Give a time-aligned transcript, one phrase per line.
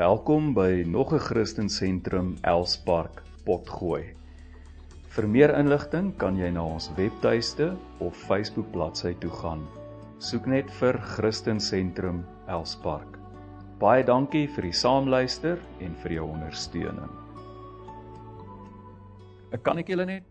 [0.00, 4.14] Welkom by nog 'n Christen Sentrum Elspark Potgooi.
[5.08, 9.66] Vir meer inligting kan jy na ons webtuiste of Facebook bladsy toe gaan.
[10.18, 13.18] Soek net vir Christen Sentrum Elspark.
[13.78, 17.12] Baie dankie vir die saamluister en vir jou ondersteuning.
[19.52, 20.24] Ek kan ek julle net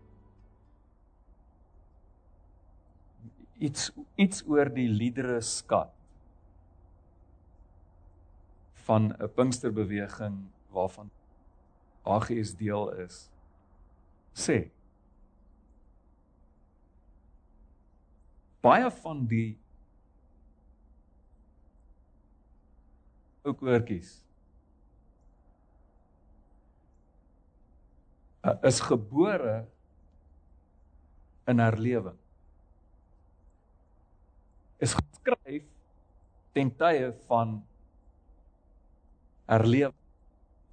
[3.60, 5.99] iets iets oor die liedere skat
[8.90, 10.36] van 'n Pinksterbeweging
[10.74, 11.10] waarvan
[12.02, 13.30] AGS deel is
[14.34, 14.58] sê
[18.66, 19.52] baie van die
[23.46, 24.18] ou koortjies
[28.62, 29.66] is gebore
[31.50, 32.16] in herlewing.
[34.80, 35.66] Is geskryf
[36.56, 37.60] ten tye van
[39.50, 39.92] herleef.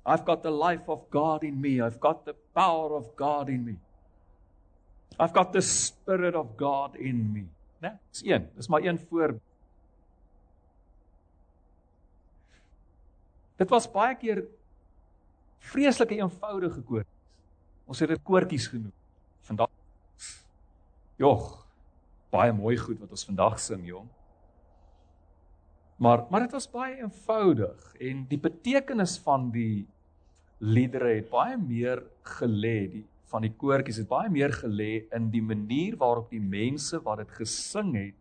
[0.05, 1.81] I've got the life of God in me.
[1.81, 3.75] I've got the power of God in me.
[5.19, 7.47] I've got the spirit of God in me.
[7.81, 7.97] Né?
[8.11, 9.35] Dis een, dis maar een voor.
[13.57, 14.43] Dit was baie keer
[15.59, 17.15] vreeslike eenvoudige koortjies.
[17.87, 18.93] Ons het dit koortjies genoem.
[19.47, 19.73] Vandag
[21.17, 21.65] Jog,
[22.29, 24.05] baie mooi goed wat ons vandag sing, jong.
[25.97, 29.87] Maar maar dit was baie eenvoudig en die betekenis van die
[30.57, 32.03] liedere het baie meer
[32.37, 37.01] gelê die van die koortjies het baie meer gelê in die manier waarop die mense
[37.03, 38.15] wat dit gesing het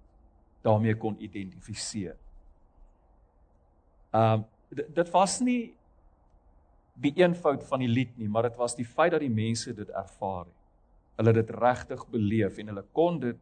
[0.66, 2.16] daarmee kon identifiseer.
[4.12, 5.77] Um dit was nie
[6.98, 9.91] die eenvoud van die lied nie, maar dit was die feit dat die mense dit
[9.94, 10.54] ervaar het.
[11.20, 13.38] Hulle het dit regtig beleef en hulle kon dit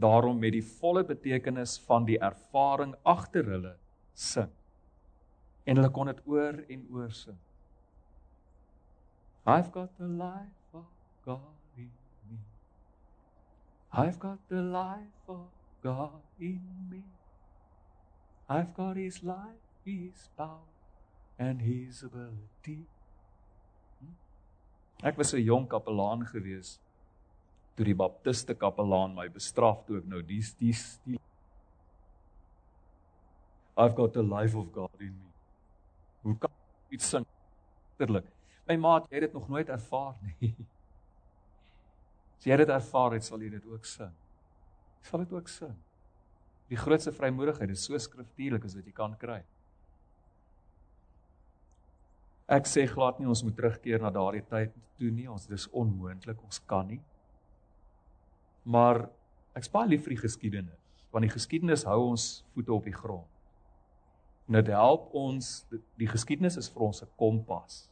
[0.00, 3.76] daarom met die volle betekenis van die ervaring agter hulle
[4.14, 4.50] sing.
[5.64, 7.38] En hulle kon dit oor en oor sing.
[9.46, 10.86] I've got the life of
[11.24, 11.92] God in
[12.28, 12.38] me.
[13.92, 15.48] I've got the life of
[15.82, 17.04] God in me.
[18.48, 20.68] I've got his life, his power
[21.38, 22.86] and his ability.
[24.00, 24.14] Hm?
[25.02, 26.89] Ek was 'n jong kapelaan geweest
[27.80, 30.74] toe die baptiste kapelaan my bestraf toe ek nou die die
[31.08, 31.20] die
[33.80, 35.30] I've got the life of God in me.
[36.22, 36.52] Hoe kan
[36.92, 37.24] iets sing?
[37.96, 38.26] Terlik.
[38.68, 40.50] My maat, jy het dit nog nooit ervaar nie.
[42.36, 44.12] As jy dit ervaar het, sal jy dit ook sing.
[45.00, 45.72] Jy sal dit ook sing.
[46.68, 49.40] Die grootste vrymoedigheid is so skriftuurlik as wat jy kan kry.
[52.52, 55.26] Ek sê glad nie ons moet terugkeer na daardie tyd toe nie.
[55.32, 56.44] Ons dis onmoontlik.
[56.44, 57.00] Ons kan nie.
[58.62, 59.08] Maar
[59.56, 63.28] ek's baie lief vir die geskiedenis, want die geskiedenis hou ons voete op die grond.
[64.48, 65.50] En dit help ons
[66.00, 67.88] die geskiedenis is vir ons 'n kompas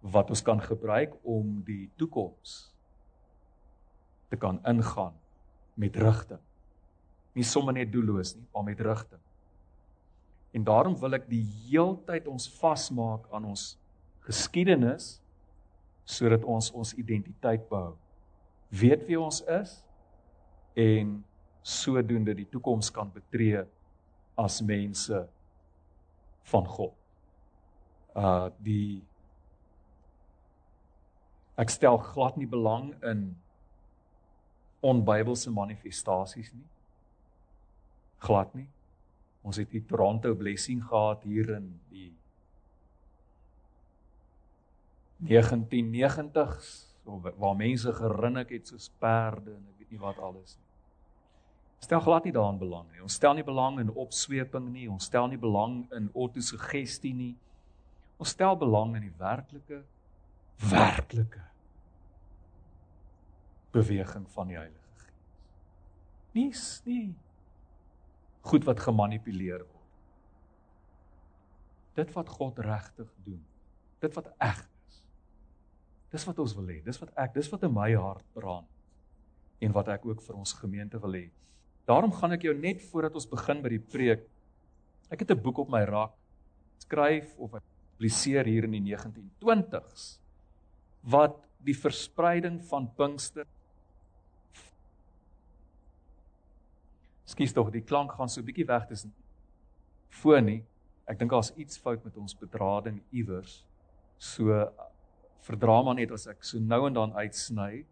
[0.00, 2.72] wat ons kan gebruik om die toekoms
[4.30, 5.14] te kan ingaan
[5.74, 6.40] met rigting.
[7.34, 9.20] Nie sommer net doelloos nie, maar met rigting.
[10.52, 13.78] En daarom wil ek die heeltyd ons vasmaak aan ons
[14.20, 15.20] geskiedenis
[16.04, 17.96] sodat ons ons identiteit behou
[18.70, 19.74] weet wie ons is
[20.78, 21.18] en
[21.62, 23.64] sodoende die toekoms kan betree
[24.38, 25.26] as mense
[26.50, 26.94] van God.
[28.16, 29.02] Uh die
[31.60, 33.34] ek stel glad nie belang in
[34.80, 36.68] onbybelse manifestasies nie.
[38.24, 38.68] Glad nie.
[39.44, 42.08] Ons het die Toronto blessing gehad hier in die
[45.20, 50.66] 1990s of waar mense gerinnik het soos perde en ek weet nie wat alles nie.
[51.80, 53.02] Stel glad nie daaraan belang nie.
[53.02, 54.88] Ons stel nie belang in opsweping nie.
[54.90, 57.32] Ons stel nie belang in autosuggestie nie.
[58.20, 59.80] Ons stel belang in die werklike
[60.68, 61.40] werklike
[63.72, 65.14] beweging van die Heilige Gees.
[66.36, 66.52] Nie
[66.84, 67.14] nie
[68.50, 69.76] goed wat gemanipuleer word.
[71.96, 73.40] Dit wat God regtig doen.
[74.00, 74.62] Dit wat eg
[76.10, 76.80] Dis wat ons wil hê.
[76.84, 78.66] Dis wat ek, dis wat in my hart brand
[79.60, 81.26] en wat ek ook vir ons gemeente wil hê.
[81.86, 84.24] Daarom gaan ek jou net voordat ons begin by die preek.
[85.10, 86.14] Ek het 'n boek op my rak
[86.78, 87.62] skryf of ek
[87.96, 90.18] publiseer hier in die 1920s
[91.02, 93.46] wat die verspreiding van Pinkster
[97.30, 99.12] Skus tog, die klank gaan so 'n bietjie weg tussen
[100.08, 100.64] foon nie.
[101.06, 103.64] Ek dink daar's iets fout met ons bedrading iewers.
[104.18, 104.72] So
[105.46, 107.84] verdra maar net as ek so nou en dan uitsny.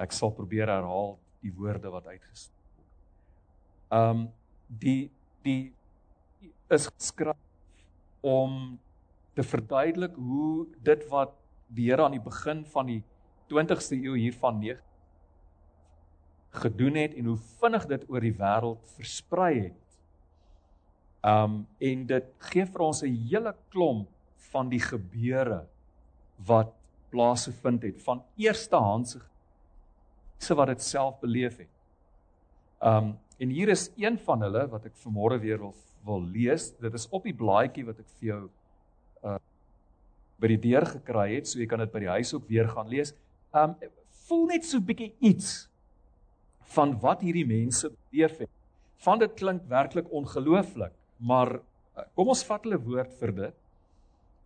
[0.00, 4.00] Ek sal probeer herhaal die woorde wat uitgespreek word.
[4.00, 4.28] Um
[4.68, 5.10] die
[5.44, 5.72] die
[6.70, 7.38] is geskryf
[8.20, 8.78] om
[9.34, 11.34] te verduidelik hoe dit wat
[11.70, 13.00] die Here aan die begin van die
[13.50, 14.78] 20ste eeu hiervan 9
[16.50, 19.98] gedoen het en hoe vinnig dit oor die wêreld versprei het.
[21.26, 24.08] Um en dit gee vir ons 'n hele klomp
[24.50, 25.66] van die gebeure
[26.46, 26.72] wat
[27.10, 29.20] plaasgevind het van eerstehandse
[30.40, 31.72] se wat dit self beleef het.
[32.80, 36.70] Um en hier is een van hulle wat ek vanmôre weer wil wil lees.
[36.80, 38.42] Dit is op die blaadjie wat ek vir jou
[39.24, 39.38] uh
[40.40, 42.88] by die deur gekry het, so jy kan dit by die huis ook weer gaan
[42.88, 43.12] lees.
[43.52, 43.74] Um
[44.28, 45.66] voel net so bietjie iets
[46.76, 48.50] van wat hierdie mense beleef het.
[49.04, 53.56] Van dit klink werklik ongelooflik, maar uh, kom ons vat hulle woord vir dit.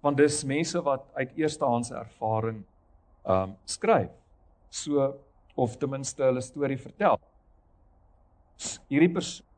[0.05, 2.61] Want dis mense wat uit eerstehandse ervaring
[3.25, 4.13] um skryf.
[4.69, 5.15] So
[5.57, 7.17] of ten minste hulle storie vertel.
[8.91, 9.49] Hierdie persoon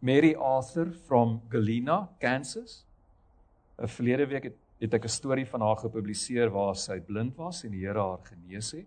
[0.00, 2.86] Mary Arthur from Galena, Kansas.
[3.78, 7.64] 'n Verlede week het, het ek 'n storie van haar gepubliseer waar sy blind was
[7.64, 8.86] en die Here haar genees het.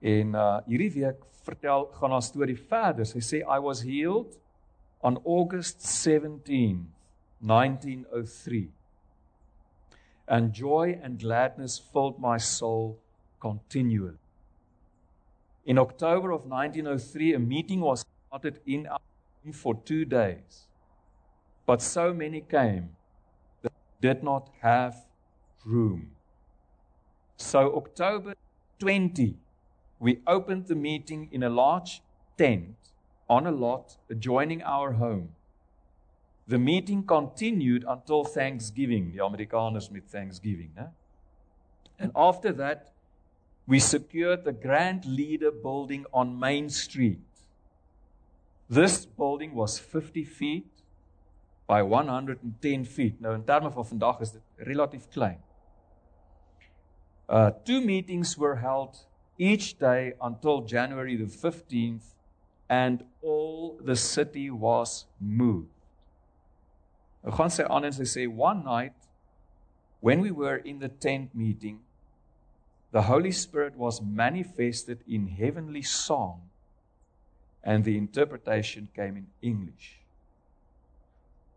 [0.00, 3.04] En uh hierdie week vertel gaan haar storie verder.
[3.04, 4.38] Sy sê I was healed
[5.00, 6.92] on August 17,
[7.40, 8.77] 1903.
[10.28, 12.98] And joy and gladness filled my soul
[13.40, 14.18] continually.
[15.64, 19.00] In October of 1903 a meeting was started in our
[19.52, 20.66] for two days.
[21.66, 22.90] But so many came
[23.62, 25.06] that did not have
[25.64, 26.12] room.
[27.36, 28.34] So, October
[28.78, 29.36] 20,
[30.00, 32.02] we opened the meeting in a large
[32.36, 32.76] tent
[33.28, 35.30] on a lot adjoining our home.
[36.48, 40.72] The meeting continued until Thanksgiving, the Amerikaners met Thanksgiving.
[41.98, 42.92] And after that,
[43.66, 47.20] we secured the Grand Leader building on Main Street.
[48.70, 50.66] This building was 50 feet
[51.66, 53.20] by 110 feet.
[53.20, 55.40] Nou in terme van vandag is dit relatief klein.
[57.28, 59.06] Uh two meetings were held
[59.36, 62.14] each day until January the 15th
[62.68, 65.77] and all the city was moved.
[67.24, 68.94] Sê aan en sy sê one night
[70.00, 71.80] when we were in the tent meeting
[72.90, 76.48] the Holy Spirit was manifested in heavenly song
[77.62, 80.00] and the interpretation came in English.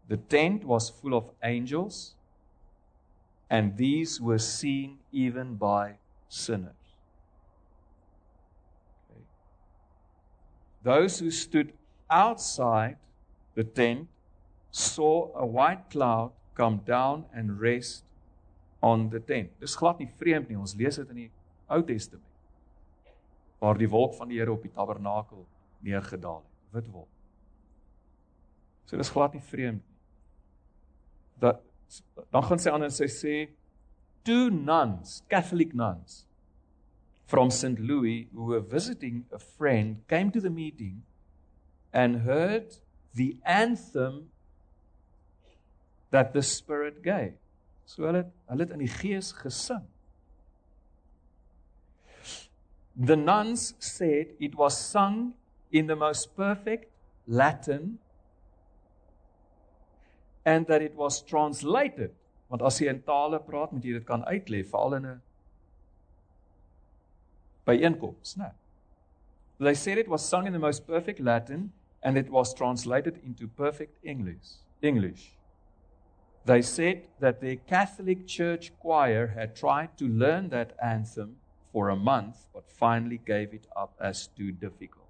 [0.10, 2.16] The tent was full of angels,
[3.50, 5.94] and these were seen even by
[6.28, 6.74] sinners.
[9.10, 9.22] Okay.
[10.84, 11.72] Those who stood
[12.10, 12.98] outside
[13.56, 14.10] the tent
[14.72, 18.04] saw a white cloud come down and rest
[18.82, 19.52] on the tent.
[19.60, 20.58] Dis glad nie vreemd nie.
[20.58, 21.32] Ons lees dit in die
[21.72, 22.28] Ou Testament.
[23.62, 25.46] Waar die wolk van die Here op die tabernakel
[25.86, 27.10] neergedaal het, wit wolk.
[28.90, 30.00] So dis glad nie vreemd nie.
[31.42, 31.62] Dat
[32.32, 33.36] dan gaan sy aan en sy sê
[34.24, 36.26] two nuns, Catholic nuns
[37.28, 37.80] from St.
[37.80, 41.04] Louis who were visiting a friend came to the meeting
[41.94, 42.78] and heard
[43.14, 44.31] the anthem
[46.12, 47.34] that the spirit gave.
[47.86, 49.84] So hulle hulle het in die gees gesing.
[52.96, 55.34] The nuns said it was sung
[55.72, 56.92] in the most perfect
[57.28, 58.00] Latin
[60.46, 62.12] and that it was translated
[62.52, 65.22] want as jy in tale praat moet jy dit kan uitlê veral in 'n
[67.66, 68.52] byeenkoms né
[69.62, 73.48] They said it was sung in the most perfect Latin and it was translated into
[73.48, 75.38] perfect English English
[76.46, 81.38] They said that the Catholic Church choir had tried to learn that anthem
[81.72, 85.02] for a month but finally gave it up as too difficult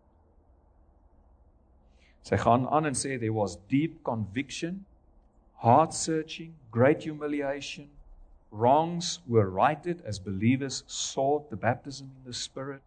[2.23, 4.85] Sy gaan aan en sê there was deep conviction,
[5.55, 7.89] heart searching, great humiliation.
[8.51, 12.81] Wrongs were righted as believers sought the baptism in the Spirit.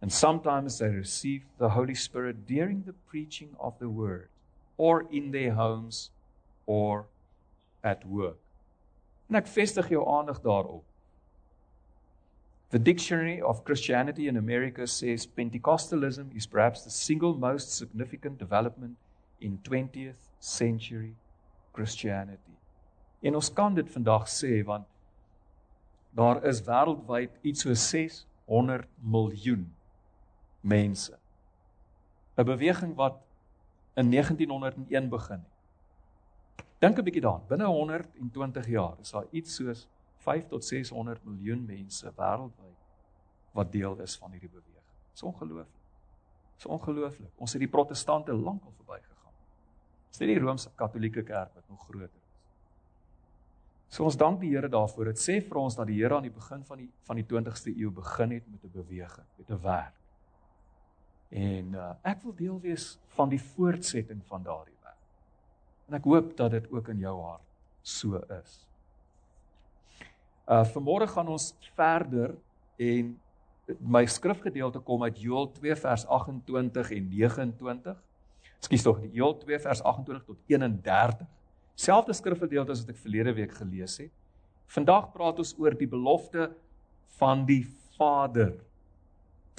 [0.00, 4.28] And sometimes they received the Holy Spirit during the preaching of the word,
[4.78, 6.10] or in their homes,
[6.64, 7.06] or
[7.80, 8.38] at work.
[9.28, 10.84] En ek vestig jou aandag daarop.
[12.70, 18.96] The Dictionary of Christianity in America says Pentecostalism is perhaps the single most significant development
[19.40, 21.14] in 20th century
[21.72, 22.54] Christianity.
[23.22, 24.86] En ons kan dit vandag sê want
[26.14, 29.66] daar is wêreldwyd iets so 600 miljoen
[30.60, 31.14] mense.
[32.38, 33.18] 'n Beweging wat
[33.94, 35.49] in 1901 begin het.
[36.80, 37.46] Dink 'n bietjie daaraan.
[37.48, 39.88] Binne 120 jaar is daar iets soos
[40.24, 42.78] 5 tot 600 miljoen mense wêreldwyd
[43.52, 44.94] wat deel is van hierdie beweging.
[45.12, 45.84] Dis ongelooflik.
[46.56, 47.32] Dis ongelooflik.
[47.36, 49.36] Ons het die protestante lankal verbygegaan.
[50.08, 52.34] Dis nie die Romeinse Katolieke Kerk wat nog groter is.
[53.88, 55.04] So ons dank die Here daarvoor.
[55.04, 57.76] Dit sê vir ons dat die Here aan die begin van die van die 20ste
[57.76, 59.94] eeu begin het met 'n beweging, met 'n werk.
[61.28, 64.79] En uh, ek wil deel wees van die voortsetting van daardie.
[65.90, 67.46] En ek hoop dat dit ook in jou hart
[67.82, 68.60] so is.
[70.46, 72.36] Uh vanmôre gaan ons verder
[72.78, 73.10] en
[73.78, 77.98] my skrifgedeelte kom uit Joël 2 vers 28 en 29.
[78.60, 81.26] Ekskuus tog, Joël 2 vers 28 tot 31.
[81.74, 84.14] Selfde skrifgedeelte as wat ek verlede week gelees het.
[84.70, 86.50] Vandag praat ons oor die belofte
[87.18, 87.64] van die
[87.98, 88.54] Vader.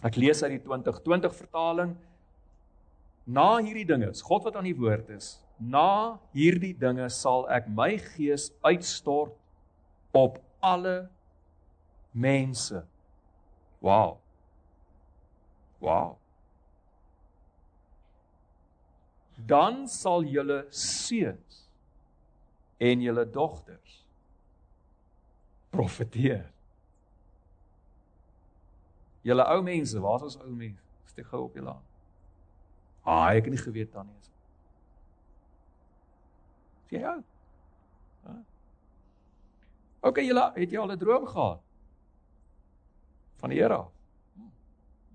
[0.07, 1.95] Ek lees uit die 2020 vertaling.
[3.27, 7.93] Na hierdie dinge, God wat aan die woord is, na hierdie dinge sal ek my
[8.01, 9.37] gees uitstort
[10.17, 11.09] op alle
[12.11, 12.81] mense.
[13.81, 14.17] Wow.
[15.81, 16.17] Wow.
[19.37, 21.65] Dan sal julle seuns
[22.81, 24.01] en julle dogters
[25.71, 26.49] profeteer.
[29.21, 30.81] Julle ou mense, waar's ons ou mense?
[31.13, 31.87] Steek gou op julle aan.
[33.05, 34.30] Ah, ek het nie geweet dan nie.
[36.91, 37.11] Sien jy?
[38.25, 38.33] Ja.
[40.03, 41.61] OK, julle het jy al 'n droom gehad?
[43.39, 43.85] Van die Here.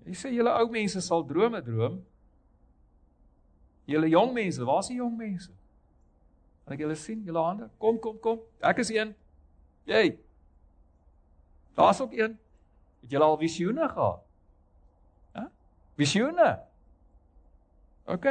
[0.07, 2.01] Jy sê julle ou mense sal drome droom.
[3.85, 5.51] Julle jong mense, waar is die jong mense?
[6.65, 7.69] Kan ek julle sien, julle hande?
[7.77, 8.39] Kom, kom, kom.
[8.59, 9.15] Ek is een.
[9.85, 10.17] Jy.
[11.75, 12.39] Daar's ook een.
[13.01, 14.23] Het julle al visioene gehad?
[15.33, 15.45] Hæ?
[15.95, 16.59] Visioene.
[18.05, 18.25] OK.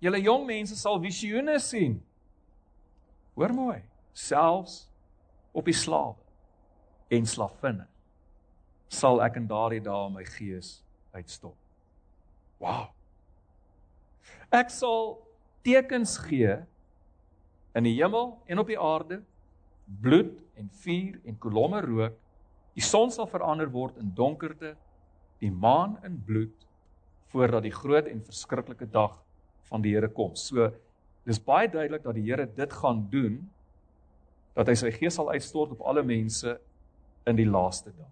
[0.00, 1.98] Julle jong mense sal visioene sien.
[3.36, 3.78] Hoor mooi.
[4.16, 4.86] Selfs
[5.52, 6.16] op die slawe
[7.10, 7.86] en slavinne
[8.90, 10.80] sal ek in daardie dae my gees
[11.14, 11.54] uitstop.
[12.62, 12.90] Wow.
[14.50, 15.14] Ek sal
[15.66, 16.56] tekens gee
[17.78, 19.20] in die hemel en op die aarde,
[20.02, 22.18] bloed en vuur en kolomme rook.
[22.74, 24.74] Die son sal verander word in donkerte,
[25.42, 26.66] die maan in bloed
[27.30, 29.14] voordat die groot en verskriklike dag
[29.70, 30.34] van die Here kom.
[30.36, 30.68] So
[31.26, 33.40] dis baie duidelik dat die Here dit gaan doen
[34.58, 36.58] dat hy sy gees sal uitstort op alle mense
[37.30, 38.08] in die laaste dae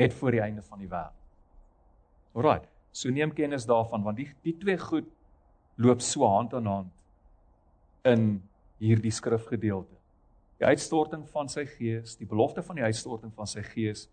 [0.00, 1.18] net voor die einde van die wêreld.
[2.32, 2.62] Alraai.
[2.92, 5.08] So neem kennis daarvan want die die twee goed
[5.76, 7.04] loop so hand aan hand
[8.08, 8.42] in
[8.82, 9.96] hierdie skrifgedeelte.
[10.58, 14.08] Die uitstorting van sy gees, die belofte van die uitstorting van sy gees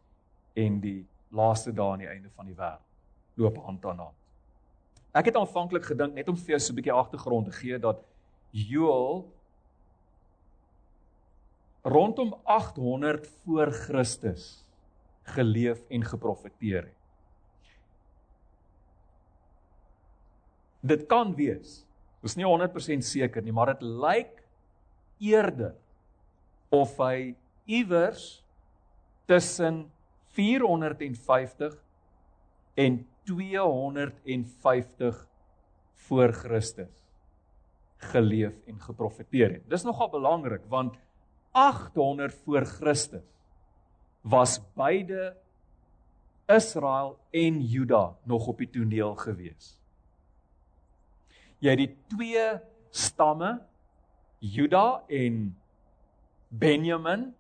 [0.58, 1.02] en die
[1.36, 2.86] laaste dae aan die einde van die wêreld
[3.40, 4.19] loop hand aan hand.
[5.16, 8.06] Ek het aanvanklik gedink net om vir jou so 'n bietjie agtergrond te gee dat
[8.52, 9.26] Joël
[11.84, 14.66] rondom 800 voor Christus
[15.24, 16.96] geleef en geprofeteer het.
[20.82, 21.86] Dit kan wees.
[22.22, 24.44] Ons is nie 100% seker nie, maar dit lyk
[25.20, 25.76] eerder
[26.70, 27.36] of hy
[27.66, 28.44] iewers
[29.26, 29.92] tussen
[30.36, 31.76] 450
[32.76, 35.28] en 250
[36.08, 36.96] voor Christus
[38.00, 39.70] geleef en geprofeteer het.
[39.70, 40.96] Dis nogal belangrik want
[41.52, 43.26] 800 voor Christus
[44.22, 45.36] was beide
[46.50, 49.78] Israel en Juda nog op die toneel gewees.
[51.60, 52.46] Jy het die twee
[52.90, 53.60] stamme
[54.40, 55.58] Juda en
[56.50, 57.36] Benjamin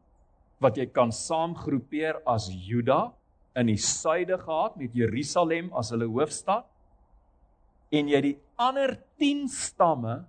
[0.59, 3.13] wat jy kan saamgroepeer as Juda
[3.57, 6.67] in die suide gehad met Jerusalem as hulle hoofstad
[7.95, 10.19] en jy die ander 10 stamme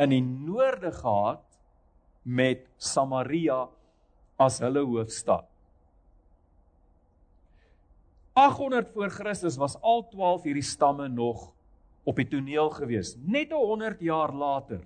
[0.00, 1.44] in die noorde gehad
[2.24, 3.66] met Samaria
[4.38, 5.46] as hulle hoofstad.
[8.38, 11.48] 800 voor Christus was al 12 hierdie stamme nog
[12.06, 13.16] op die toneel gewees.
[13.18, 14.84] Net 100 jaar later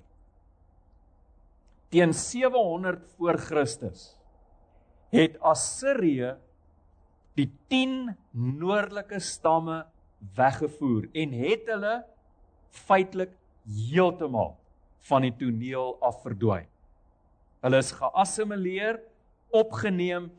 [1.93, 4.15] teen 700 voor Christus
[5.13, 6.33] het Assirië
[7.39, 9.83] die 10 noordelike stamme
[10.37, 11.95] weggevoer en het hulle
[12.87, 13.33] feitelik
[13.67, 14.55] heeltemal
[15.09, 16.69] van die toneel af verdwyn.
[17.63, 19.01] Hulle is geassimileer,
[19.55, 20.31] opgeneem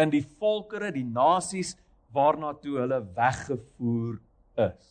[0.00, 1.74] in die volkere, die nasies
[2.14, 4.18] waarna toe hulle weggevoer
[4.64, 4.90] is.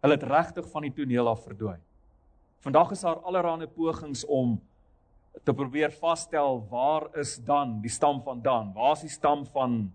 [0.00, 1.80] Hulle het regtig van die toneel af verdwyn.
[2.64, 4.58] Vandag is daar allerlei pogings om
[5.44, 8.72] te probeer vasstel waar is dan die stam van Dan?
[8.74, 9.92] Waar is die stam van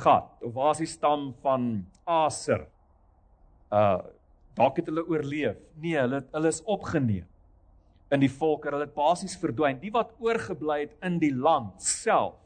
[0.00, 0.30] Gad?
[0.44, 1.70] Of waar is die stam van
[2.04, 2.66] Aser?
[3.72, 4.00] Uh
[4.58, 5.60] dalk het hulle oorleef.
[5.80, 7.26] Nee, hulle hulle is opgeneem
[8.12, 8.68] in die volke.
[8.68, 9.78] Hulle het basies verdwyn.
[9.80, 12.36] Die wat oorgebly het in die land self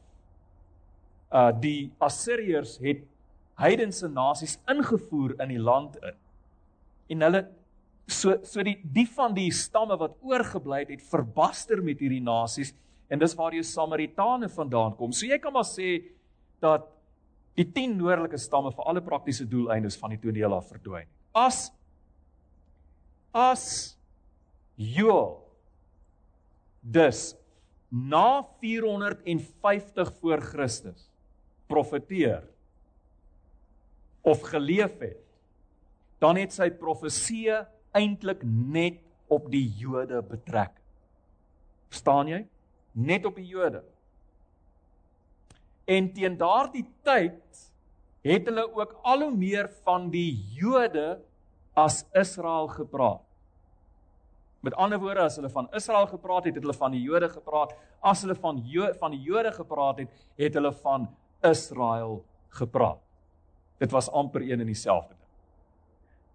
[1.34, 3.02] uh die Assiriërs het
[3.58, 6.16] heidense nasies ingevoer in die land in.
[7.14, 7.42] En hulle
[8.06, 12.74] so so die die van die stamme wat oorgebly het, het verbaster met hierdie nasies
[13.08, 15.12] en dis waar die Samaritane vandaan kom.
[15.12, 15.96] So jy kan maar sê
[16.62, 16.86] dat
[17.58, 21.08] die 10 noordelike stamme vir alle praktiese doeleindes van die toneel af verdwyn.
[21.34, 21.68] As
[23.34, 23.64] as
[24.78, 25.40] Joel
[26.82, 27.34] dus
[27.90, 31.08] na 450 voor Christus
[31.70, 32.42] profeteer
[34.22, 35.20] of geleef het
[36.22, 40.72] dan het sy profeseë eintlik net op die Jode betrek.
[41.92, 42.40] Verstaan jy?
[42.94, 43.82] Net op die Jode.
[45.84, 47.62] En teen daardie tyd
[48.24, 51.18] het hulle ook al hoe meer van die Jode
[51.76, 53.22] as Israel gepraat.
[54.64, 57.74] Met ander woorde, as hulle van Israel gepraat het, het hulle van die Jode gepraat.
[58.00, 61.08] As hulle van jo van die Jode gepraat het, het hulle van
[61.44, 62.22] Israel
[62.56, 63.02] gepraat.
[63.82, 65.20] Dit was amper een en dieselfde ding.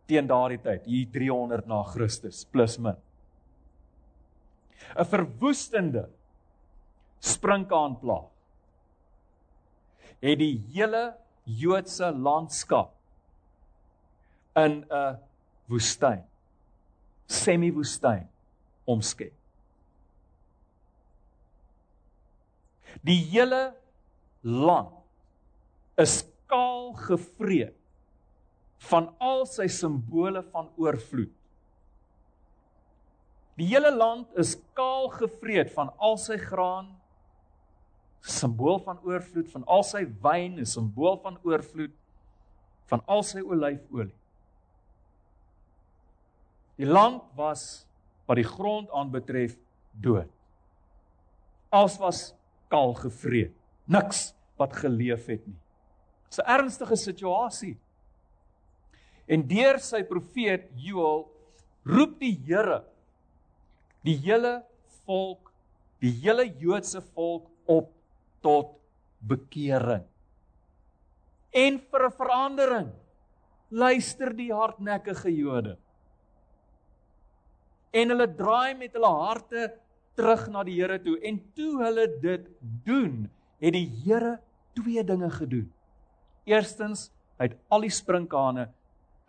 [0.10, 2.98] Teen daardie tyd, hier 300 na Christus plus min.
[4.96, 6.10] 'n Verwoestende
[7.20, 8.30] sprinkaanplaag
[10.20, 12.94] het die hele Joodse landskap
[14.56, 15.18] in 'n
[15.70, 16.24] woestyn,
[17.28, 18.28] semi-woestyn
[18.86, 19.34] omskep.
[23.02, 23.76] Die hele
[24.42, 24.96] land
[25.98, 27.76] is kaal gevreet
[28.90, 31.32] van al sy simbole van oorvloed.
[33.60, 36.99] Die hele land is kaal gevreet van al sy graan,
[38.22, 41.94] simbool van oorvloed van al sy wyn, 'n simbool van oorvloed
[42.90, 44.16] van al sy olyfolie.
[46.76, 47.86] Die land was
[48.26, 49.58] wat die grond aanbetref
[49.92, 50.30] dood.
[51.70, 52.34] Alles was
[52.68, 53.54] kaal gevreet.
[53.86, 55.60] Niks wat geleef het nie.
[56.30, 57.78] Dis 'n ernstige situasie.
[59.28, 61.28] En deur sy profeet Joël
[61.84, 62.84] roep die Here
[64.06, 64.60] die hele
[65.06, 65.52] volk,
[66.04, 67.92] die hele Joodse volk op
[68.42, 68.76] tot
[69.20, 70.06] bekering.
[71.52, 72.90] En vir 'n verandering
[73.70, 75.78] luister die hardnekkige Jode.
[77.92, 79.80] En hulle draai met hulle harte
[80.16, 82.48] terug na die Here toe en toe hulle dit
[82.86, 84.40] doen, het die Here
[84.74, 85.72] twee dinge gedoen.
[86.46, 88.70] Eerstens, hy het al die sprinkane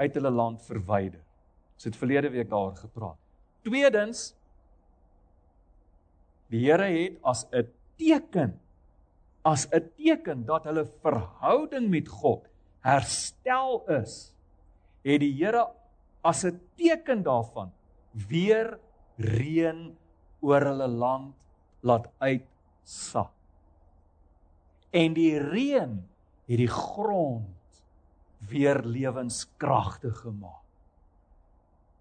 [0.01, 1.20] uit hulle land verwyder.
[1.77, 3.18] Ons het verlede week daaroor gepraat.
[3.64, 4.35] Tweedens,
[6.51, 8.59] die Here het as 'n teken
[9.42, 12.44] as 'n teken dat hulle verhouding met God
[12.85, 14.35] herstel is,
[15.05, 15.66] het die Here
[16.22, 17.72] as 'n teken daarvan
[18.12, 18.79] weer
[19.16, 19.96] reën
[20.40, 21.35] oor hulle land
[21.81, 23.33] laat uitsak.
[24.90, 26.03] En die reën
[26.48, 27.83] het die grond
[28.48, 30.64] weer lewenskragtig gemaak.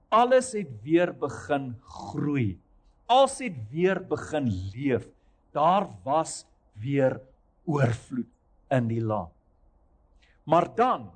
[0.09, 2.57] Alles het weer begin groei.
[3.05, 5.05] Alles het weer begin leef.
[5.53, 7.21] Daar was weer
[7.69, 8.29] oorvloed
[8.73, 9.33] in die land.
[10.49, 11.09] Maar dan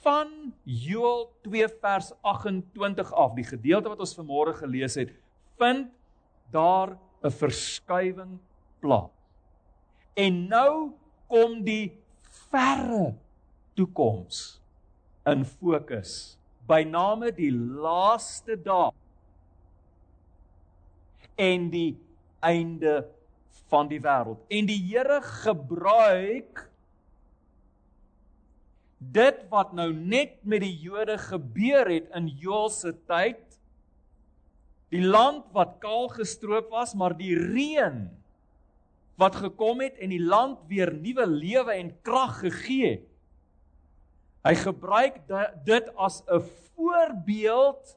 [0.00, 0.28] van
[0.64, 5.12] Joël 2 vers 28 af, die gedeelte wat ons vanmôre gelees het,
[5.60, 5.90] vind
[6.50, 8.38] daar 'n verskywing
[8.80, 9.10] plaas.
[10.16, 10.92] En nou
[11.28, 11.92] kom die
[12.50, 13.14] verre
[13.74, 14.60] toekoms
[15.26, 18.90] in fokus by name die laaste dae
[21.40, 21.96] en die
[22.40, 23.04] einde
[23.70, 24.42] van die wêreld.
[24.50, 26.66] En die Here gebruik
[29.00, 33.40] dit wat nou net met die Jode gebeur het in Joël se tyd,
[34.92, 38.08] die land wat kaal gestroop was, maar die reën
[39.20, 43.06] wat gekom het en die land weer nuwe lewe en krag gegee het.
[44.44, 45.20] Hy gebruik
[45.64, 46.40] dit as 'n
[46.74, 47.96] voorbeeld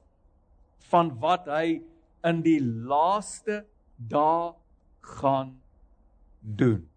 [0.91, 1.81] van wat hy
[2.23, 3.63] in die laaste
[3.97, 4.53] dae
[5.01, 5.62] gaan
[6.43, 6.89] doen.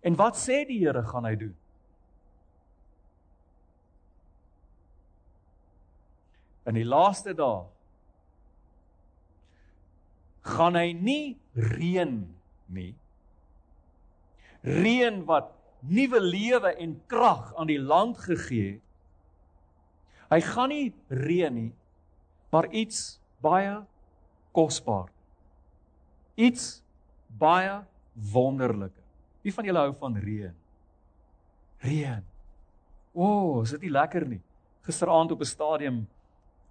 [0.00, 1.56] En wat sê die Here gaan hy doen?
[6.68, 7.66] In die laaste dae
[10.48, 12.14] gaan hy nie reën
[12.72, 12.92] nie.
[14.64, 15.50] Reën wat
[15.84, 18.84] nuwe lewe en krag aan die land gegee het.
[20.28, 21.70] Hy gaan nie reën nie,
[22.50, 23.82] maar iets baie
[24.52, 25.10] kosbaar.
[26.34, 26.80] Iets
[27.38, 27.82] baie
[28.32, 29.04] wonderliker.
[29.42, 30.54] Wie van julle hou van reën?
[31.84, 32.24] Reën.
[33.14, 34.40] O, oh, is dit nie lekker nie?
[34.86, 36.06] Gisteraand op 'n stadium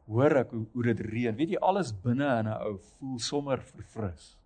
[0.08, 1.36] hoor ek hoe hoe dit reën.
[1.36, 4.38] Weet jy alles binne in 'n ou voel sommer verfris.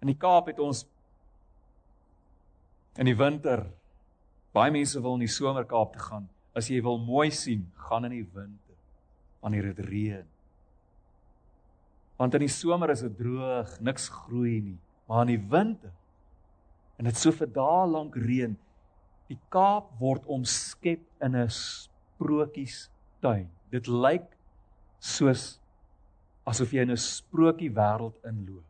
[0.00, 0.86] In die Kaap het ons
[2.96, 3.66] in die winter
[4.52, 6.28] Baie mense wil in die somerkaap te gaan.
[6.58, 8.69] As jy wil mooi sien, gaan in die winter
[9.40, 10.26] wanneer dit reën.
[12.20, 15.92] Want in die somer is dit droog, niks groei nie, maar in die winter
[17.00, 18.52] en dit so vir dae lank reën,
[19.30, 23.48] die Kaap word omskep in 'n sprookiestuin.
[23.70, 24.36] Dit lyk
[24.98, 25.60] soos
[26.44, 28.64] asof jy in 'n sprokie wêreld inloop.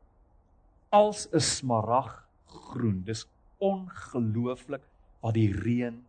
[0.93, 3.03] Als 'n smarag groen.
[3.05, 3.27] Dis
[3.59, 4.83] ongelooflik
[5.21, 6.05] wat die reën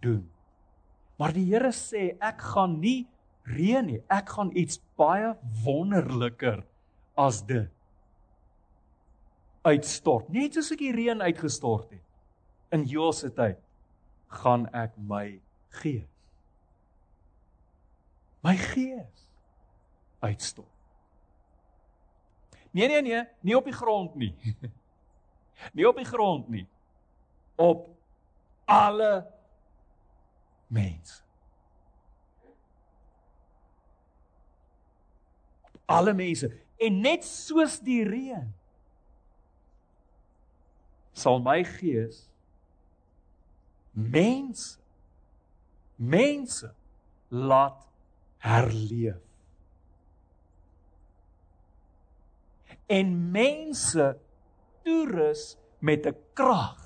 [0.00, 0.30] doen.
[1.18, 3.06] Maar die Here sê ek gaan nie
[3.48, 4.00] reën nie.
[4.12, 6.64] Ek gaan iets baie wonderliker
[7.16, 7.70] as dit
[9.64, 10.28] uitstort.
[10.32, 12.02] Net soos ek die reën uitgestort het
[12.74, 13.60] in Joel se tyd,
[14.42, 15.38] gaan ek my
[15.78, 16.10] gees
[18.44, 19.28] my gees
[20.20, 20.68] uitstort.
[22.70, 24.34] Nee nee nee, nie op die grond nie.
[25.76, 26.66] nie op die grond nie.
[27.56, 27.88] Op
[28.68, 29.12] alle
[30.66, 31.23] mense.
[35.86, 38.46] Alle mense en net soos die reën
[41.14, 42.24] sal my gees
[43.94, 44.78] mense
[45.96, 46.74] mense
[47.28, 47.86] laat
[48.44, 49.20] herleef.
[52.86, 54.16] En mense
[54.84, 56.80] toerus met 'n krag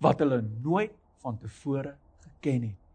[0.00, 2.87] wat hulle nooit van tevore geken het.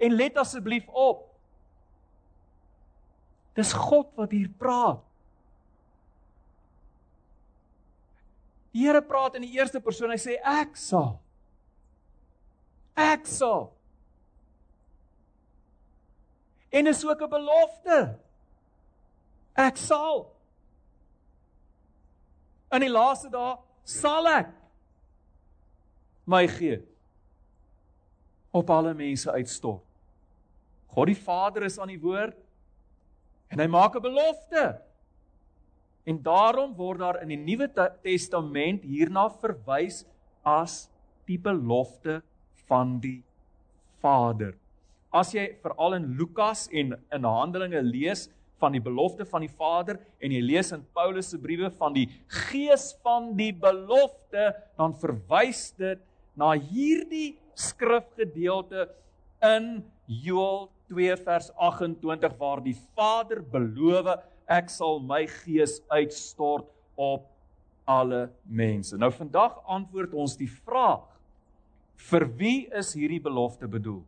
[0.00, 1.26] En let asseblief op.
[3.58, 5.02] Dis God wat hier praat.
[8.70, 10.12] Die Here praat in die eerste persoon.
[10.14, 11.18] Hy sê ek sal.
[13.00, 13.72] Ek sal.
[16.70, 18.18] En is ook 'n belofte.
[19.58, 20.30] Ek sal.
[22.70, 24.52] In die laaste dae sal ek
[26.24, 26.86] my gees
[28.50, 29.89] op alle mense uitstort.
[30.94, 32.36] God die Vader is aan die woord
[33.50, 34.82] en hy maak 'n belofte.
[36.06, 37.68] En daarom word daar in die Nuwe
[38.02, 40.04] Testament hierna verwys
[40.42, 40.88] as
[41.26, 42.22] die belofte
[42.66, 43.22] van die
[44.00, 44.54] Vader.
[45.12, 48.28] As jy veral in Lukas en in Handelinge lees
[48.60, 52.06] van die belofte van die Vader en jy lees in Paulus se briewe van die
[52.50, 56.02] gees van die belofte, dan verwys dit
[56.38, 58.88] na hierdie skrifgedeelte
[59.42, 64.10] in Joël 2 vers 28 waar die Vader beloof
[64.50, 66.66] ek sal my gees uitstort
[66.98, 67.28] op
[67.90, 68.98] alle mense.
[68.98, 71.06] Nou vandag antwoord ons die vraag:
[72.10, 74.02] Vir wie is hierdie belofte bedoel?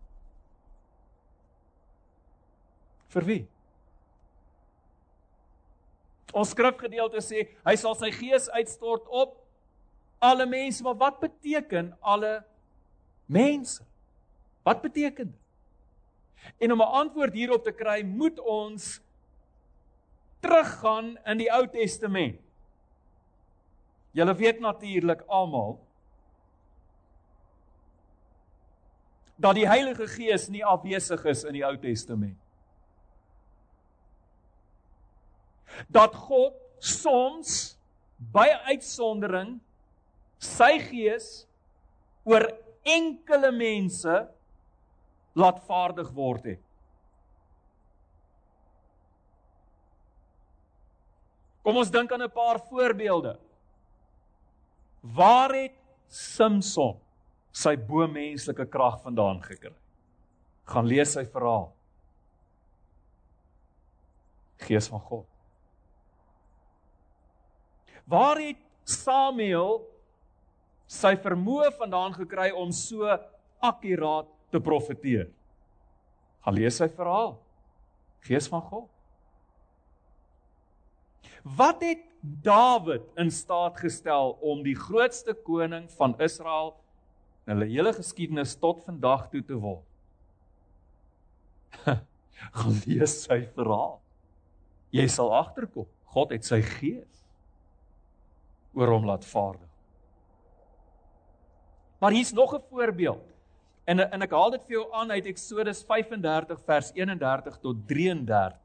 [3.13, 3.43] Vir wie?
[6.33, 9.37] Ons skrifgedeelte sê hy sal sy gees uitstort op
[10.23, 12.39] alle mense, maar wat beteken alle
[13.27, 13.85] mense?
[14.65, 15.39] Wat beteken dit?
[16.59, 19.01] En om 'n antwoord hierop te kry, moet ons
[20.41, 22.41] teruggaan in die Ou Testament.
[24.13, 25.79] Julle weet natuurlik almal
[29.43, 32.39] dat die Heilige Gees nie afwesig is in die Ou Testament.
[35.89, 37.79] Dat God soms
[38.33, 39.57] by uitsondering
[40.43, 41.47] sy gees
[42.29, 42.45] oor
[42.87, 44.15] enkele mense
[45.33, 46.61] laat vaardig word het.
[51.63, 53.39] Kom ons dink aan 'n paar voorbeelde.
[55.01, 55.75] Waar het
[56.09, 57.01] Samson
[57.53, 59.75] sy bo-menslike krag vandaan gekry?
[60.65, 61.73] Gaan lees sy verhaal.
[64.59, 65.27] Gees van God.
[68.07, 69.83] Waar het Samuel
[70.87, 73.07] sy vermoë vandaan gekry om so
[73.63, 75.29] akkuraat te profeteer.
[76.45, 77.37] Gaan lees sy verhaal.
[78.27, 78.89] Gees van God.
[81.43, 86.77] Wat het Dawid in staat gestel om die grootste koning van Israel
[87.49, 89.83] in hulle hele geskiedenis tot vandag toe te word?
[92.61, 93.99] Gaan lees sy verhaal.
[94.95, 95.89] Jy sal agterkom.
[96.15, 97.25] God het sy gees
[98.77, 99.69] oor hom laat vaardig.
[101.99, 103.32] Maar hier's nog 'n voorbeeld.
[103.85, 108.59] En en ek haal dit vir jou aan uit Eksodus 35 vers 31 tot 33.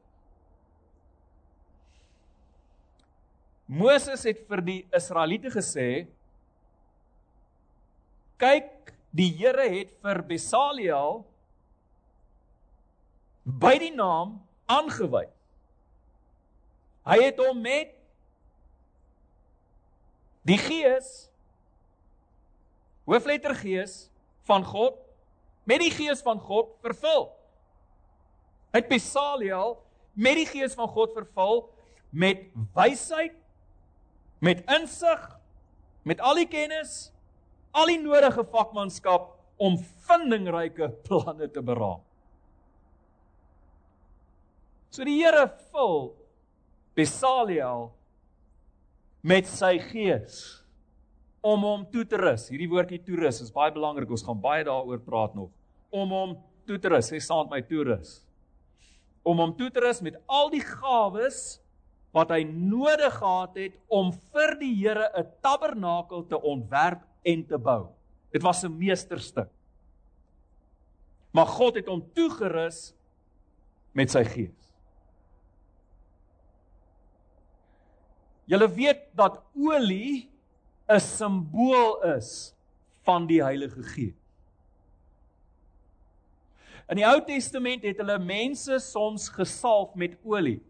[3.67, 6.07] Moses het vir die Israeliete gesê:
[8.37, 11.25] "Kyk, die Here het vir Besaliel
[13.47, 15.31] by die naam aangewys.
[17.07, 17.93] Hy het hom met
[20.47, 21.29] die Gees
[23.07, 24.09] hoofletter Gees
[24.47, 24.99] van God
[25.67, 27.27] met die Gees van God vervul.
[28.71, 29.75] Hy het Besaliel
[30.17, 31.65] met die Gees van God vervul
[32.09, 33.35] met wysheid,
[34.39, 35.21] met insig,
[36.07, 37.09] met al die kennis,
[37.75, 39.75] al die nodige vakmanskap om
[40.07, 42.01] vindingryke planne te beraam.
[44.93, 46.13] So die Here vul
[46.97, 47.91] Besaliel
[49.21, 50.39] met sy gees
[51.45, 52.47] om hom toe te rus.
[52.49, 54.09] Hierdie woordjie toerus is baie belangrik.
[54.09, 55.51] Ons gaan baie daaroor praat nog.
[55.89, 56.35] Om hom
[56.67, 57.11] toe te rus.
[57.11, 58.19] Sê saam met my toerus.
[59.27, 61.59] Om hom toe te rus met al die gawes
[62.15, 67.57] wat hy nodig gehad het om vir die Here 'n tabernakel te ontwerp en te
[67.57, 67.89] bou.
[68.31, 69.49] Dit was 'n meesterstuk.
[71.31, 72.93] Maar God het hom toegerus
[73.93, 74.73] met sy gees.
[78.47, 80.29] Julle weet dat olie
[80.87, 82.55] 'n simbool is
[83.03, 84.26] van die Heilige Gees.
[86.87, 90.61] In die Ou Testament het hulle mense soms gesalf met olie.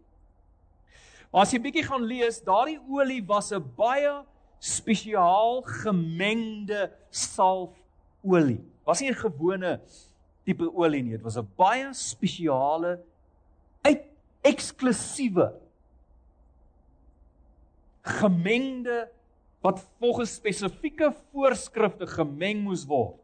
[1.30, 4.24] Maar as jy bietjie gaan lees, daardie olie was 'n baie
[4.58, 8.60] spesiaal gemengde salfolie.
[8.84, 9.80] Was nie 'n gewone
[10.44, 12.98] tipe olie nie, dit was 'n baie spesiale
[13.84, 14.02] uit
[14.42, 15.52] eksklusiewe
[18.02, 19.08] gemengde
[19.60, 23.16] wat volgens spesifieke voorskrifte gemeng moes word.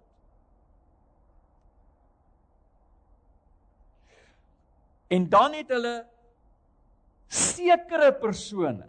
[5.09, 6.07] En dan het hulle
[7.29, 8.87] sekere persone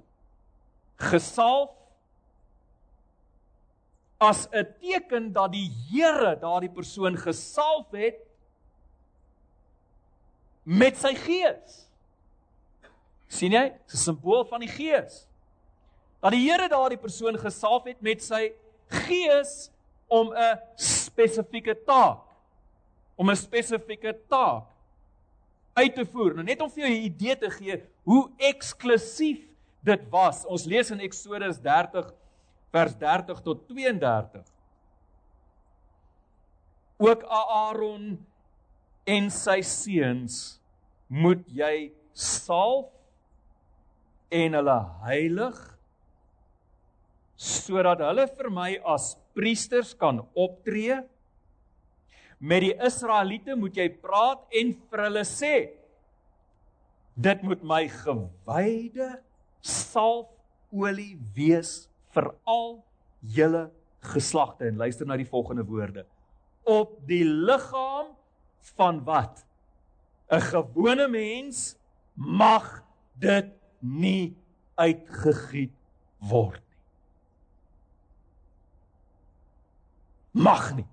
[0.95, 1.71] gesalf
[4.17, 8.19] as 'n teken dat die Here daardie persoon gesalf het
[10.63, 11.87] met sy gees.
[13.27, 13.69] sien jy?
[13.69, 15.27] Dit is 'n simbool van die gees
[16.25, 18.49] dat die Here daardie persoon gesalf het met sy
[19.05, 19.69] gees
[20.07, 22.23] om 'n spesifieke taak
[23.15, 24.65] om 'n spesifieke taak
[25.75, 26.37] uit te voer.
[26.37, 29.43] Nou net om vir jou 'n idee te gee hoe eksklusief
[29.83, 30.45] dit was.
[30.45, 32.13] Ons lees in Eksodus 30
[32.71, 34.43] vers 30 tot 32.
[36.97, 38.25] Ook Aaron
[39.05, 40.59] en sy seuns
[41.07, 42.89] moet jy salf
[44.33, 45.57] en hulle heilig
[47.35, 51.01] sodat hulle vir my as priesters kan optree.
[52.37, 55.55] Met die Israeliete moet jy praat en vir hulle sê
[57.15, 59.07] dit moet my gewyde
[59.63, 62.81] salfolie wees vir al
[63.35, 63.69] julle
[64.11, 64.67] geslagte.
[64.67, 66.03] En luister na die volgende woorde.
[66.67, 68.11] Op die liggaam
[68.75, 69.45] van wat
[70.29, 71.77] 'n gewone mens
[72.15, 72.83] mag
[73.19, 73.47] dit
[73.79, 74.35] nie
[74.75, 75.73] uitgegiet
[76.19, 76.65] word
[80.35, 80.87] mag nie.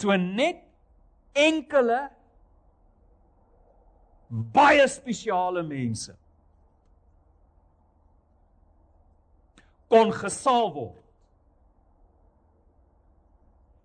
[0.00, 0.62] So net
[1.36, 1.98] enkele
[4.30, 6.14] baie spesiale mense
[9.90, 10.96] kon gesalf word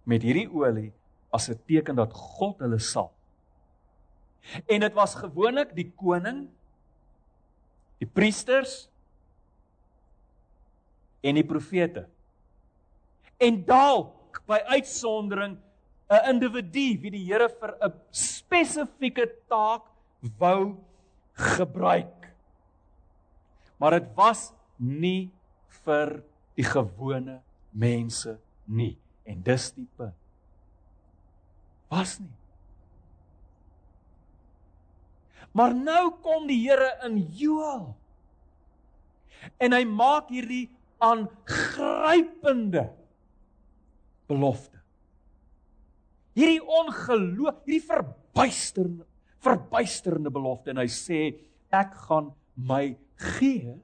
[0.05, 0.91] met hierdie olie
[1.35, 3.11] as 'n teken dat God hulle sal.
[4.69, 6.45] En dit was gewoonlik die koning,
[7.97, 8.87] die priesters,
[11.25, 12.05] en die profete.
[13.41, 15.57] En dalk by uitsondering
[16.09, 19.89] 'n individu wie die Here vir 'n spesifieke taak
[20.39, 20.77] wou
[21.33, 22.29] gebruik.
[23.77, 25.31] Maar dit was nie
[25.83, 26.23] vir
[26.55, 27.41] die gewone
[27.71, 30.15] mense nie en dis die punt.
[31.89, 32.33] Was nie.
[35.55, 37.93] Maar nou kom die Here in Joël.
[39.61, 40.69] En hy maak hierdie
[41.03, 42.89] aangrypende
[44.27, 44.81] belofte.
[46.35, 49.05] Hierdie ongeloof, hierdie verbuisterende
[49.45, 50.73] verbuisterende belofte.
[50.73, 51.19] En hy sê
[51.75, 52.95] ek gaan my
[53.37, 53.81] gees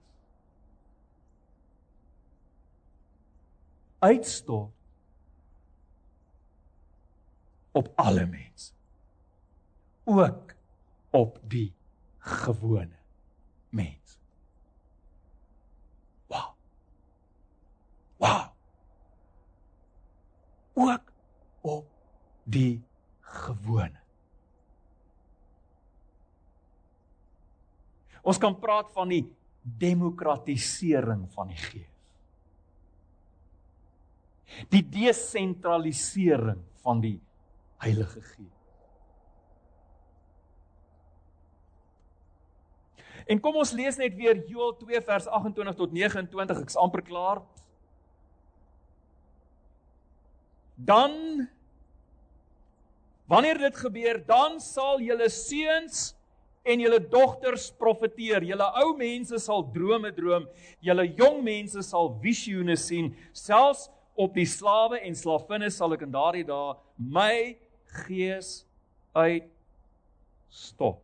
[4.01, 4.73] uitstort
[7.77, 8.73] op alle mense.
[10.09, 10.55] Ook
[11.13, 11.69] op die
[12.41, 12.97] gewone
[13.69, 14.17] mens
[18.21, 18.47] Wow.
[20.73, 21.11] Ook
[21.61, 21.90] op
[22.43, 22.81] die
[23.45, 23.99] gewone.
[28.21, 29.23] Ons kan praat van die
[29.61, 31.87] demokratisering van die gees.
[34.69, 37.17] Die desentralisering van die
[37.81, 38.57] Heilige Gees.
[43.25, 47.41] En kom ons lees net weer Joël 2 vers 28 tot 29, ek's amper klaar.
[50.75, 51.47] Dan
[53.31, 56.11] wanneer dit gebeur, dan sal julle seuns
[56.67, 58.43] en julle dogters profeteer.
[58.43, 60.47] Julle ou mense sal drome droom,
[60.83, 63.13] julle jong mense sal visioene sien.
[63.31, 63.87] Selfs
[64.19, 67.55] op die slawe en slavinne sal ek in daardie dae my
[68.03, 68.61] gees
[69.15, 69.47] uit
[70.51, 70.99] stop.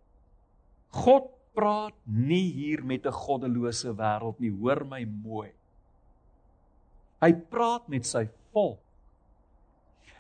[0.93, 5.51] God praat nie hier met 'n goddelose wêreld nie, hoor my mooi.
[7.21, 8.79] Hy praat met sy volk.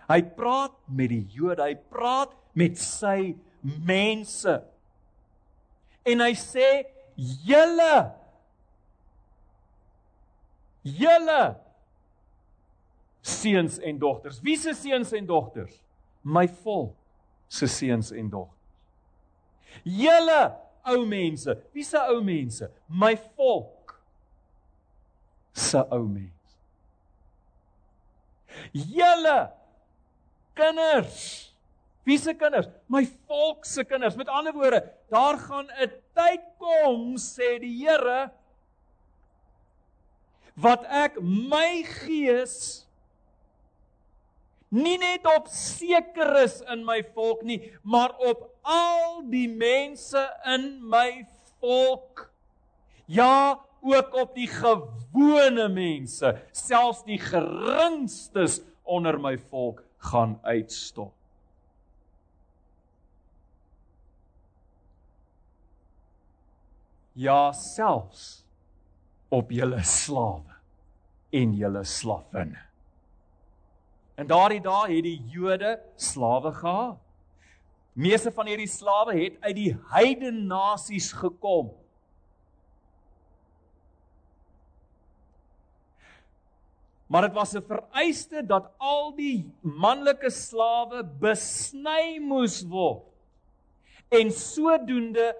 [0.07, 4.55] Hy praat met die Jode, hy praat met sy mense.
[6.07, 6.69] En hy sê
[7.17, 7.95] julle
[10.87, 11.41] julle
[13.27, 14.39] seuns en dogters.
[14.43, 15.81] Wie se seuns en dogters?
[16.23, 16.95] My volk
[17.51, 18.55] se seuns en dogters.
[19.83, 20.41] Julle
[20.87, 21.57] ou mense.
[21.75, 22.69] Wie se ou mense?
[22.87, 23.97] My volk
[25.57, 26.33] se ou mense.
[28.71, 29.37] Julle
[30.57, 31.47] kinders.
[32.07, 32.69] Wie se kinders?
[32.87, 34.15] My volk se kinders.
[34.15, 38.31] Met ander woorde, daar gaan 'n tyd kom, sê die Here,
[40.55, 42.85] wat ek my gees
[44.69, 51.27] nie net op sekeres in my volk nie, maar op al die mense in my
[51.59, 52.31] volk.
[53.05, 61.13] Ja, ook op die gewone mense, selfs die geringstes onder my volk gaan uitstop.
[67.17, 68.45] Ja, selfs
[69.33, 70.59] op julle slawe
[71.33, 72.61] en julle slavinne.
[74.17, 77.01] In daardie dae het die Jode slawe gehad.
[77.97, 81.71] Meeste van hierdie slawe het uit die heidene nasies gekom.
[87.07, 93.03] Maar dit was 'n vereiste dat al die manlike slawe besny moes word
[94.09, 95.35] en sodoende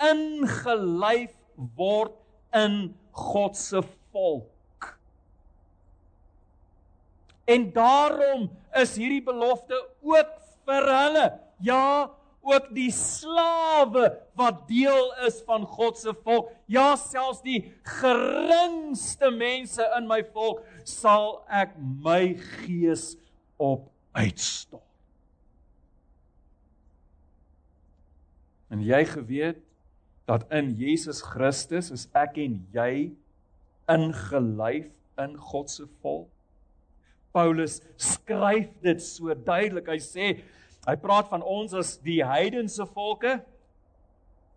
[0.00, 1.34] ingelyf
[1.76, 2.16] word
[2.52, 4.98] in God se volk.
[7.44, 10.32] En daarom is hierdie belofte ook
[10.64, 11.26] vir hulle.
[11.58, 12.10] Ja,
[12.42, 16.50] ook die slawe wat deel is van God se volk.
[16.66, 23.12] Ja, selfs die geringste mense in my volk sal ek my gees
[23.62, 23.86] op
[24.18, 24.86] uitstort.
[28.72, 29.60] En jy geweet
[30.26, 33.12] dat in Jesus Christus is ek en jy
[33.92, 34.88] ingelyf
[35.20, 36.30] in God se volk.
[37.32, 39.88] Paulus skryf dit so duidelik.
[39.88, 40.26] Hy sê
[40.86, 43.36] hy praat van ons as die heidense volke.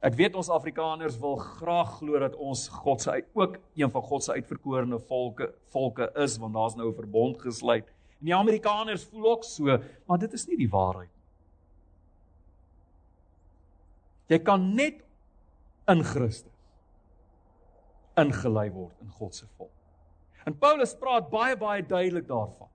[0.05, 4.23] Ek weet ons Afrikaners wil graag glo dat ons God se ook een van God
[4.23, 7.87] se uitverkorene volke volke is want daar's nou 'n verbond gesluit.
[8.19, 11.09] En die Amerikaners voel ook so, maar dit is nie die waarheid.
[14.27, 15.03] Jy kan net
[15.87, 16.51] in Christus
[18.17, 19.71] ingelei word in God se volk.
[20.45, 22.69] En Paulus praat baie baie duidelik daarvan.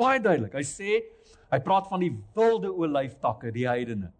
[0.00, 0.56] Baie duidelik.
[0.56, 1.02] Hy sê
[1.50, 4.14] hy praat van die wilde olyftakke, die heidene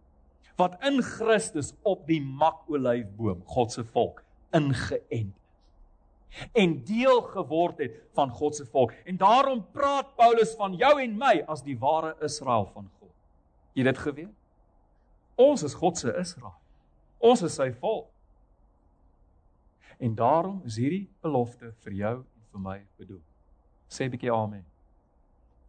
[0.60, 4.18] wat in Christus op die makolyfboom, God se volk,
[4.52, 5.40] ingeënt is
[6.52, 8.92] en deel geword het van God se volk.
[9.04, 13.12] En daarom praat Paulus van jou en my as die ware Israel van God.
[13.72, 14.36] Jy dit geweet?
[15.40, 16.56] Ons is God se Israel.
[17.18, 18.08] Ons is sy volk.
[19.98, 23.22] En daarom is hierdie belofte vir jou en vir my bedoel.
[23.90, 24.64] Sê 'n bietjie amen.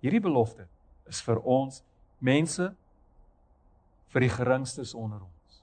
[0.02, 0.68] Hierdie belofte
[1.10, 1.82] is vir ons
[2.20, 2.72] mense
[4.12, 5.62] vir die geringstes onder ons.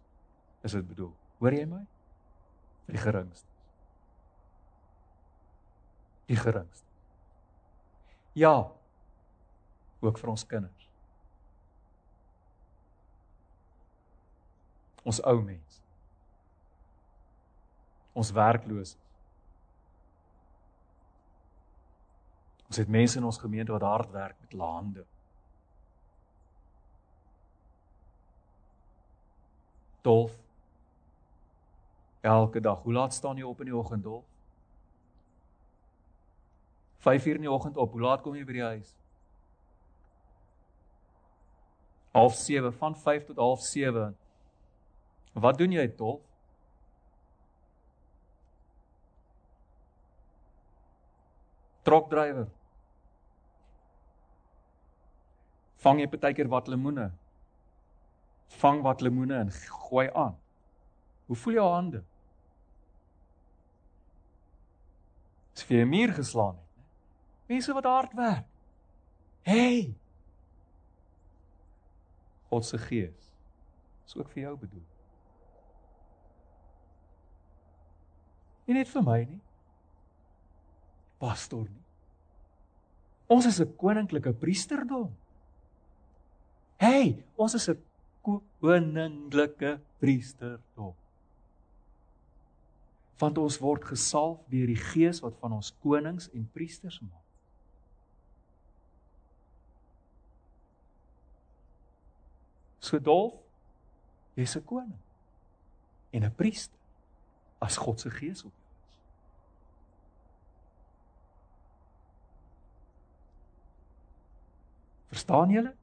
[0.65, 1.13] Is dit bedoel?
[1.39, 1.83] Hoor jy my?
[2.87, 3.47] Vir die geringstes.
[6.29, 6.87] Die geringstes.
[8.39, 8.55] Ja.
[10.01, 10.91] Ook vir ons kinders.
[15.09, 15.69] Ons ou mense
[18.19, 18.97] ons werklooses.
[22.69, 25.05] Ons het mense in ons gemeente wat hard werk met hande.
[30.03, 30.37] Dolf.
[32.21, 34.25] Elke dag, hoe laat staan jy op in die oggend, Dolf?
[36.99, 37.93] 5:00 in die oggend op.
[37.93, 38.95] Hoe laat kom jy by die huis?
[42.13, 44.15] 07:30 van 5 tot 07:30.
[45.33, 46.29] Wat doen jy, Dolf?
[51.89, 52.47] trokdrywer.
[55.83, 57.11] Vang jy partykeer wat lemoene?
[58.59, 60.37] Vang wat lemoene en gooi aan.
[61.29, 62.03] Hoe voel jou hande?
[65.55, 66.85] As jy 'n muur geslaan het, né?
[67.47, 68.47] Mense wat hard werk.
[69.43, 69.95] Hey.
[72.49, 73.33] God se gees
[74.07, 74.85] is ook vir jou bedoel.
[78.65, 79.41] Nie net vir my nie.
[81.19, 81.85] Pastor nie.
[83.29, 85.18] Ons is 'n koninklike priesterdom.
[86.79, 87.79] Hey, ons is 'n
[88.23, 90.95] koninklike priesterdom.
[93.19, 97.27] Want ons word gesalf deur die Gees wat van ons konings en priesters maak.
[102.79, 103.35] So dolf,
[104.35, 105.01] jy's 'n koning
[106.11, 106.79] en 'n priester
[107.59, 108.79] as God se gees op jou is.
[115.09, 115.78] Verstaan julle?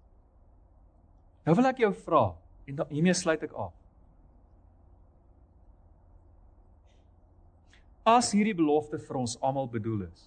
[1.46, 2.28] Nou wil ek jou vra
[2.66, 3.74] en hiermee sluit ek af.
[8.06, 10.26] As hierdie belofte vir ons almal bedoel is.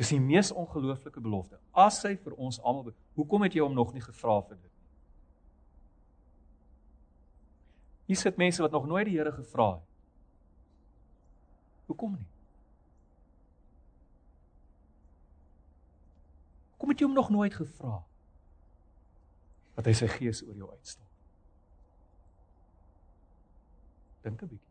[0.00, 1.58] Dis die mees ongelooflike belofte.
[1.76, 4.68] As hy vir ons almal, hoekom het jy hom nog nie gevra vir dit?
[8.10, 9.88] Hier sit mense wat nog nooit die Here gevra het.
[11.90, 12.28] Hoekom nie?
[16.80, 18.00] Kom het jy hom nog nooit gevra?
[19.74, 21.08] Dat hy sy gees oor jou uitstort.
[24.22, 24.70] Dink 'n bietjie.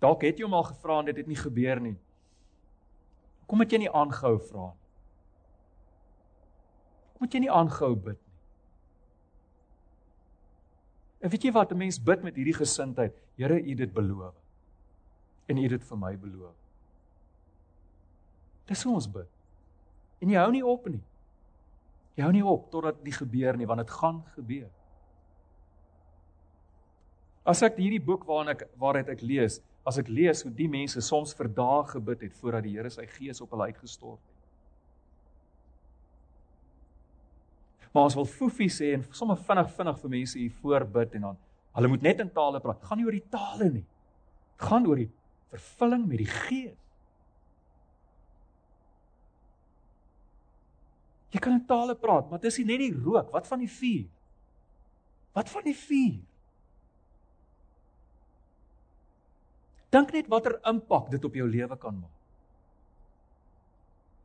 [0.00, 1.96] Dalk het jy hom al gevra en dit het nie gebeur nie.
[3.46, 4.80] Kom het jy nie aangehou vra nie?
[7.12, 8.32] Kom het jy nie aangehou bid nie?
[11.22, 14.34] En weet jy wat, 'n mens bid met hierdie gesindheid, Here, U dit beloof.
[15.46, 16.56] En U dit vir my beloof.
[18.66, 19.28] Dis hoe ons bid.
[20.18, 21.02] En jy hou nie op nie.
[22.16, 24.70] Jy hou nie op totdat dit gebeur nie, want dit gaan gebeur.
[27.48, 29.58] As ek hierdie boek waarna ek waaruit ek lees,
[29.88, 33.06] as ek lees hoe die mense soms vir dae gebid het voordat die Here sy
[33.16, 34.28] gees op hulle uitgestort het.
[37.92, 41.40] Maar ons wil foefie sê en sommer vinnig vinnig vir mense hier voorbid en dan
[41.76, 42.84] hulle moet net in tale praat.
[42.86, 43.84] Gaan nie oor die tale nie.
[44.62, 45.10] Gaan oor die
[45.52, 46.81] vervulling met die Gees.
[51.32, 54.08] Jy kan in tale praat, maar dis nie net die rook, wat van die vuur?
[55.32, 56.18] Wat van die vuur?
[59.92, 62.18] Dink net watter impak dit op jou lewe kan maak.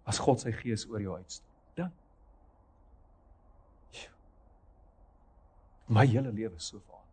[0.08, 1.44] As God sy gees oor jou uitstort.
[1.76, 1.96] Dink.
[5.88, 7.06] my hele lewe so verander.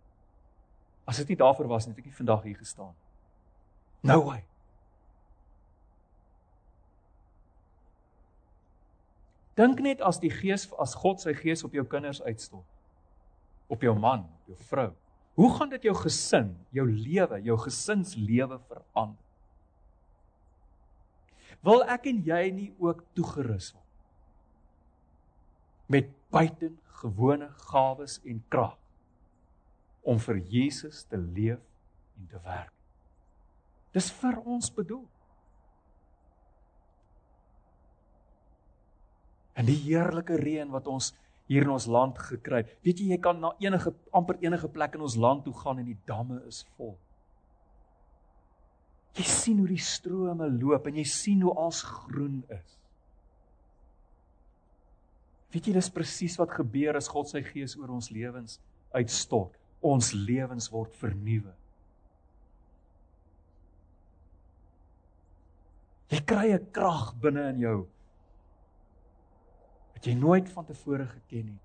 [1.07, 2.95] As dit nie daarvoor was nie, het ek nie vandag hier gestaan.
[4.03, 4.43] No way.
[9.59, 12.67] Dink net as die Gees as God sy Gees op jou kinders uitstort.
[13.71, 14.89] Op jou man, op jou vrou.
[15.35, 19.21] Hoe gaan dit jou gesin, jou lewe, jou gesinslewe verander?
[21.65, 23.85] Wil ek en jy nie ook toegerus word
[25.87, 28.77] met buitengewone gawes en krag
[30.05, 31.61] om vir Jesus te leef
[32.19, 32.73] en te werk.
[33.95, 35.05] Dis vir ons bedoel.
[39.55, 41.13] En die heerlike reën wat ons
[41.51, 42.77] hier in ons land gekry het.
[42.87, 45.89] Weet jy jy kan na enige amper enige plek in ons land toe gaan en
[45.91, 46.95] die damme is vol.
[49.15, 52.79] Jy sien hoe die strome loop en jy sien hoe alles groen is.
[55.55, 58.59] Weet jy dis presies wat gebeur as God sy gees oor ons lewens
[58.97, 59.55] uitstort.
[59.85, 61.53] Ons lewens word vernuwe.
[66.11, 67.79] Jy kry 'n krag binne in jou
[70.05, 71.61] wat jy nooit van tevore geken het.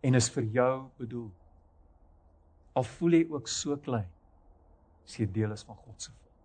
[0.00, 1.28] En is vir jou bedoel.
[2.72, 4.08] Al voel jy ook so klein,
[5.04, 6.38] as jy deel is van God se volk.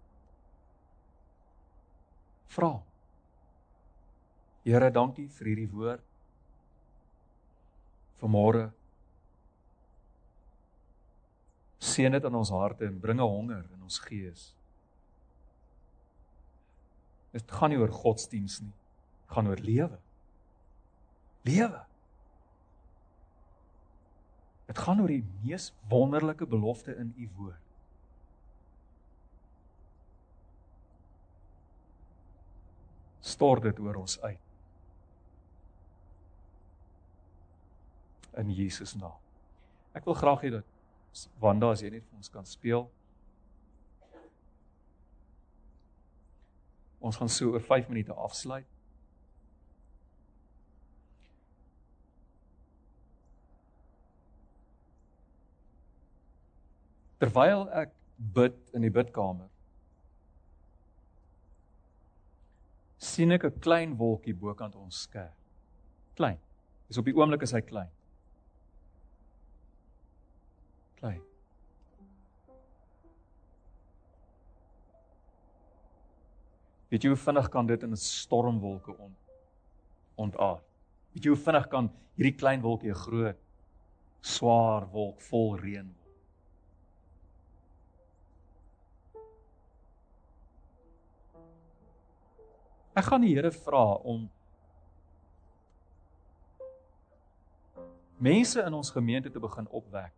[2.51, 2.71] Vra
[4.61, 6.03] Here, dankie vir hierdie woord.
[8.19, 8.67] Vanmôre
[11.79, 14.51] seën dit in ons harte en bringe honger in ons gees.
[17.31, 18.75] Dit gaan nie oor godsdiens nie.
[19.31, 19.97] Gaan oor lewe.
[21.47, 21.81] Lewe.
[24.67, 27.67] Dit gaan oor die mees wonderlike belofte in u woord.
[33.19, 34.39] Stort dit oor ons uit.
[38.37, 39.17] in Jesus naam.
[39.95, 40.67] Ek wil graag hê dat
[41.43, 42.85] Wanda as jy net vir ons kan speel.
[47.03, 48.67] Ons gaan so oor 5 minute afsluit.
[57.21, 57.91] Terwyl ek
[58.33, 59.45] bid in die bidkamer,
[62.97, 65.35] sien ek 'n klein wolkie bokant ons skerm.
[66.15, 66.39] Klein.
[66.87, 67.91] Dis op die oomblik is hy klein.
[70.97, 71.21] Klein.
[76.89, 79.17] Weet jy hoe vinnig kan dit in 'n stormwolke ont
[80.15, 80.65] ontaard?
[81.13, 83.37] Weet jy hoe vinnig kan hierdie klein wolkie 'n groot
[84.21, 86.00] swaar wolk vol reën word?
[92.93, 94.25] Ek gaan die Here vra om
[98.21, 100.13] mense in ons gemeente te begin opwek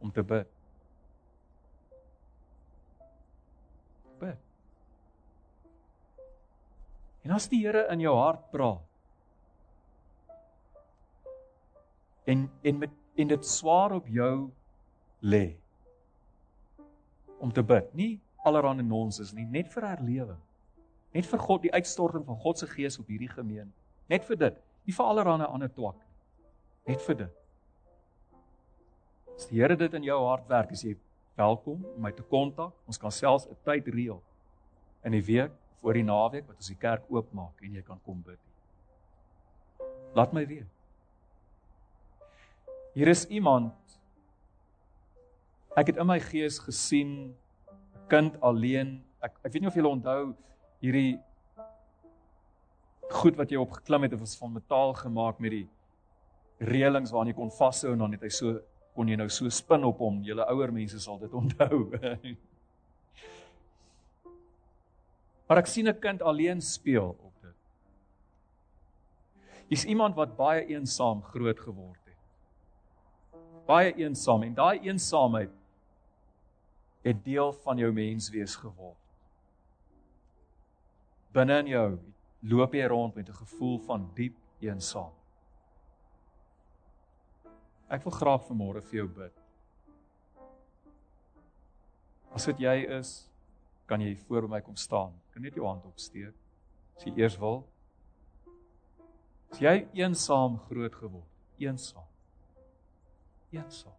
[0.00, 0.52] om te bid.
[4.20, 4.38] Bid.
[7.24, 8.86] En as die Here in jou hart praat
[12.30, 14.50] en en met en dit swaar op jou
[15.20, 15.56] lê
[17.40, 20.40] om te bid, nie allerhande nonsens nie, net vir herlewing.
[21.14, 23.74] Net vir God, die uitstorting van God se gees op hierdie gemeente.
[24.10, 26.94] Net vir dit, nie vir allerhande ander twak nie.
[26.94, 27.38] Net vir dit.
[29.36, 30.96] As die Here dit in jou hart werk, is jy
[31.38, 32.74] welkom om my te kontak.
[32.86, 34.20] Ons kan selfs 'n tyd reël
[35.04, 38.00] in die week of oor die naweek wat ons die kerk oopmaak en jy kan
[38.04, 38.38] kom bid.
[40.14, 40.68] Laat my weet.
[42.94, 43.72] Hier is iemand
[45.78, 47.34] ek het in my gees gesien
[47.70, 49.04] 'n kind alleen.
[49.22, 50.34] Ek ek weet nie of julle onthou
[50.80, 51.20] hierdie
[53.10, 55.66] goed wat jy opgeklim het, dit was van metaal gemaak met die
[56.60, 58.60] reëlings waaraan jy kon vashou en dan het hy so
[58.94, 60.18] kon jy nou so spin op hom.
[60.26, 61.84] Julle ouer mense sal dit onthou.
[65.46, 67.56] maar ek sien 'n kind alleen speel op dit.
[69.70, 72.18] Hier's iemand wat baie eensaam groot geword het.
[73.66, 75.50] Baie eensaam en daai eensaamheid
[77.02, 79.09] het deel van jou menswees geword.
[81.32, 81.98] Binne in jou
[82.50, 85.12] loop jy rond met 'n gevoel van diep eensaam.
[87.88, 89.32] Ek wil graag vanmôre vir jou bid.
[92.32, 93.30] As dit jy is,
[93.86, 95.12] kan jy voor my kom staan.
[95.32, 96.34] Kan net jou hand opsteek.
[96.96, 97.64] As jy eers wil.
[99.50, 101.26] As jy eensaam groot geword,
[101.58, 102.06] eensaam.
[103.50, 103.96] Eensaam.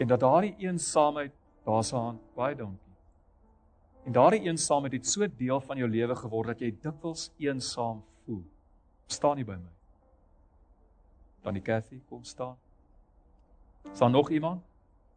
[0.00, 1.32] En dat daardie eensaamheid,
[1.64, 2.83] daar's 'n hand, baie dankie.
[4.04, 8.42] En daardie eensaamheid het so deel van jou lewe geword dat jy dikwels eensaam voel.
[9.06, 9.72] Staan nie by my.
[11.44, 12.56] Dan die Cathy kom staan.
[13.92, 14.62] Is daar nog iemand?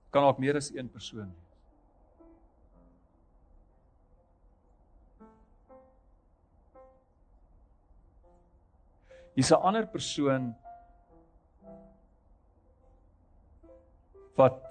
[0.10, 1.48] Kan ook meer as een persoon wees.
[9.38, 10.56] Hier's 'n ander persoon
[14.36, 14.67] wat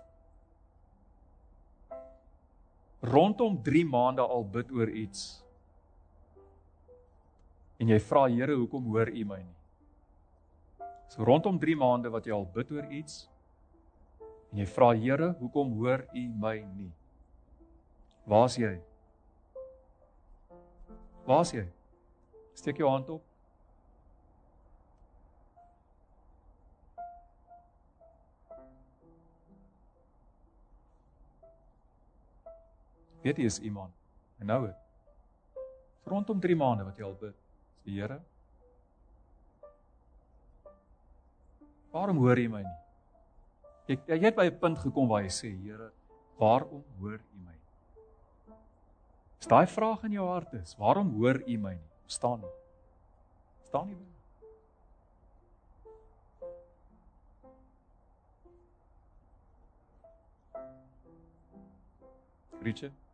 [3.07, 5.42] rondom 3 maande al bid oor iets.
[7.78, 9.57] En jy vra Here, hoekom hoor U my nie?
[11.12, 13.26] So rondom 3 maande wat jy al bid oor iets
[14.52, 16.90] en jy vra Here, hoekom hoor U my nie?
[18.26, 18.72] Waar's jy?
[21.26, 21.66] Waar's jy?
[22.57, 23.22] Steek jou hand op.
[33.27, 33.91] Weet jy is iemand.
[34.39, 34.83] En nou het
[36.07, 37.35] rondom 3 maande wat jy al bid,
[37.83, 38.20] sê Here.
[41.91, 42.77] Waarom hoor jy my nie?
[43.91, 45.91] Jy jy het by 'n punt gekom waar jy sê Here,
[46.39, 47.55] waarom hoor u my?
[49.41, 51.91] Is daai vraag in jou hart is, waarom hoor u my nie?
[52.05, 52.53] Verstaan nie.
[53.59, 53.97] Verstaan nie.
[62.62, 63.05] Richard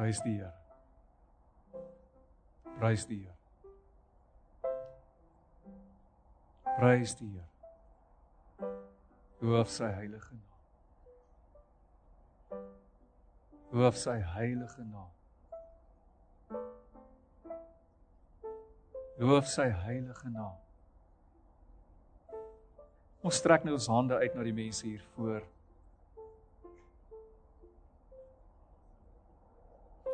[0.00, 0.69] Prys die Here.
[2.80, 3.36] Prys die Here.
[6.78, 7.48] Prys die Here.
[9.40, 10.56] Loof sy heilige naam.
[13.76, 15.12] Loof sy heilige naam.
[19.20, 20.58] Loof sy heilige naam.
[23.20, 25.44] Ons strek nou ons hande uit na die mense hier voor.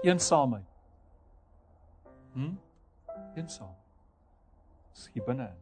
[0.02, 0.75] Eensaamheid.
[2.36, 2.54] Hm?
[3.34, 3.74] Eensaam.
[4.92, 5.54] Skien binne.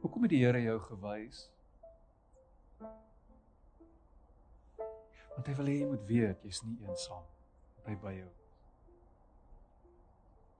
[0.00, 1.40] Hoekom het die Here jou gewys?
[5.32, 7.24] Want hy wil hê jy moet weet jy's nie eensaam
[7.88, 8.28] by by jou.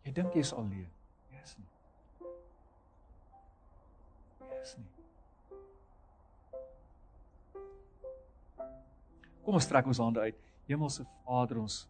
[0.08, 0.88] Jy dink jy's alleen.
[1.36, 1.81] Jy's nie.
[4.62, 4.90] Jy's nie.
[9.42, 10.38] Kom ons trek ons hande uit.
[10.68, 11.80] Hemelse Vader, ons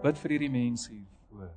[0.00, 1.50] bid vir hierdie mense hier voor.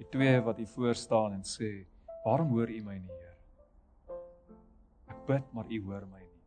[0.00, 1.86] Die twee wat hier voor staan en sê,
[2.24, 3.36] "Waarom hoor U my nie, Heer?"
[5.14, 6.42] Ek bid, maar U hoor my nie.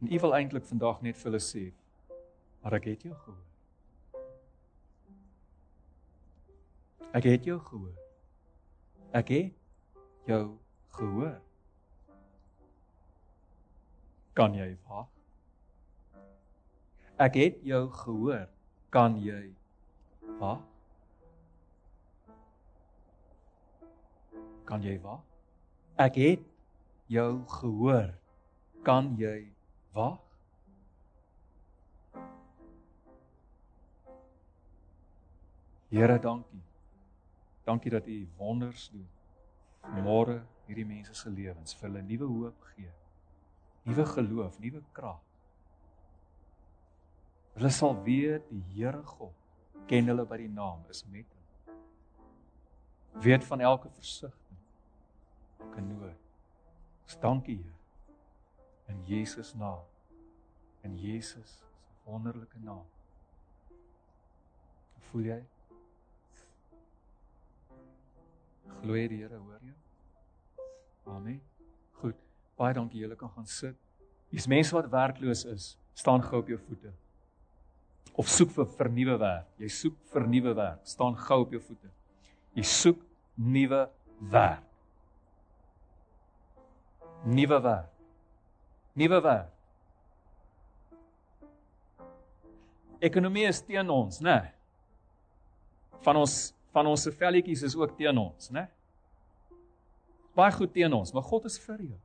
[0.00, 1.72] En U wil eintlik vandag net vir hulle sê,
[2.66, 3.44] "Maar ek het jou gehoor."
[7.14, 7.94] Ek het jou gehoor.
[9.12, 9.52] Ek het
[10.26, 10.58] jou
[10.88, 11.36] gehoor.
[14.34, 15.06] Kan jy wag?
[17.16, 18.48] Ek het jou gehoor.
[18.90, 19.54] Kan jy
[20.42, 20.60] wag?
[24.64, 25.22] Kan jy wag?
[25.96, 26.46] Ek het
[27.06, 28.14] jou gehoor.
[28.82, 29.52] Kan jy
[29.94, 30.25] wag?
[35.88, 36.62] Here, dankie.
[37.64, 39.06] Dankie dat U wonders doen.
[40.02, 42.90] Môre hierdie mense se lewens vir hulle nuwe hoop gee.
[43.86, 45.22] Nuwe geloof, nuwe krag.
[47.56, 49.34] Hulle sal weet die Here God
[49.86, 51.76] ken hulle by die naam is met hulle.
[53.22, 54.62] Weet van elke versigtiging,
[55.62, 56.24] elke nood.
[57.06, 57.74] Ons dankie Here.
[58.88, 59.82] In Jesus naam.
[60.82, 61.64] In Jesus se
[62.04, 62.84] wonderlike naam.
[65.08, 65.40] Voel jy?
[68.82, 69.74] Glo jy die Here hoor jou?
[71.06, 71.40] Amen.
[72.00, 72.18] Goed.
[72.58, 73.76] Baie dankie julle kan gaan sit.
[74.34, 76.92] Dis mense wat werkloos is, staan gou op jou voete.
[78.16, 79.48] Of soek vir vernuwe werk.
[79.60, 81.90] Jy soek vir nuwe werk, staan gou op jou voete.
[82.56, 83.02] Jy soek
[83.36, 83.84] nuwe
[84.32, 84.64] werk.
[87.26, 87.92] Nuwe werk.
[88.96, 89.52] Nuwe werk.
[93.04, 94.36] Ekonomie is teen ons, né?
[94.40, 94.52] Nee.
[96.06, 96.36] Van ons
[96.76, 98.66] van ons se velletjies is ook teen ons, né?
[100.36, 102.00] Baie goed teen ons, maar God is vir jou.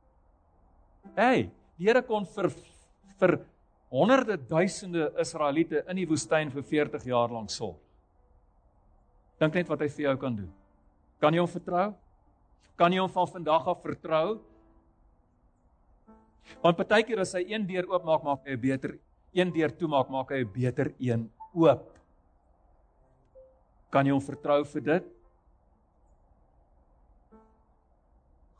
[1.16, 2.48] Hey, die Here kon vir
[3.20, 3.34] vir
[3.92, 7.76] honderde duisende Israeliete in die woestyn vir 40 jaar lank sorg.
[9.42, 10.48] Dink net wat hy vir jou kan doen.
[11.20, 11.90] Kan jy hom vertrou?
[12.80, 14.40] Kan jy hom van vandag af vertrou?
[16.62, 18.98] Want partykeer as hy een deur oopmaak, maak hy 'n beter
[19.34, 21.90] een deur toemaak, maak hy 'n beter een oop.
[23.92, 25.10] Kan jy hom vertrou vir dit?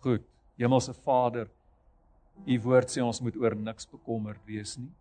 [0.05, 0.29] Goed.
[0.61, 1.49] Hemelse Vader,
[2.47, 4.93] u woord sê ons moet oor niks bekommerd wees nie.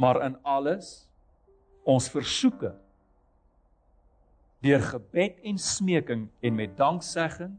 [0.00, 0.90] Maar in alles
[1.88, 2.74] ons versoeke
[4.60, 7.54] deur gebed en smeking en met danksegging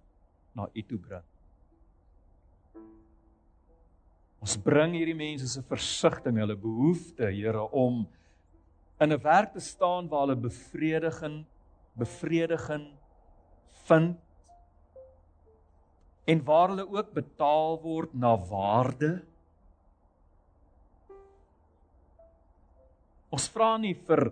[0.57, 1.27] na u toe bring.
[4.41, 8.03] Ons bring hierdie mense se versigtiging, hulle behoeftes, Here, om
[9.01, 11.45] in 'n werk te staan waar hulle bevrediging
[11.97, 12.85] bevrediging
[13.87, 14.17] vind
[16.25, 19.11] en waar hulle ook betaal word na waarde.
[23.31, 24.31] Ons vra nie vir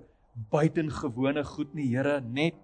[0.51, 2.55] buitengewone goed nie, Here, net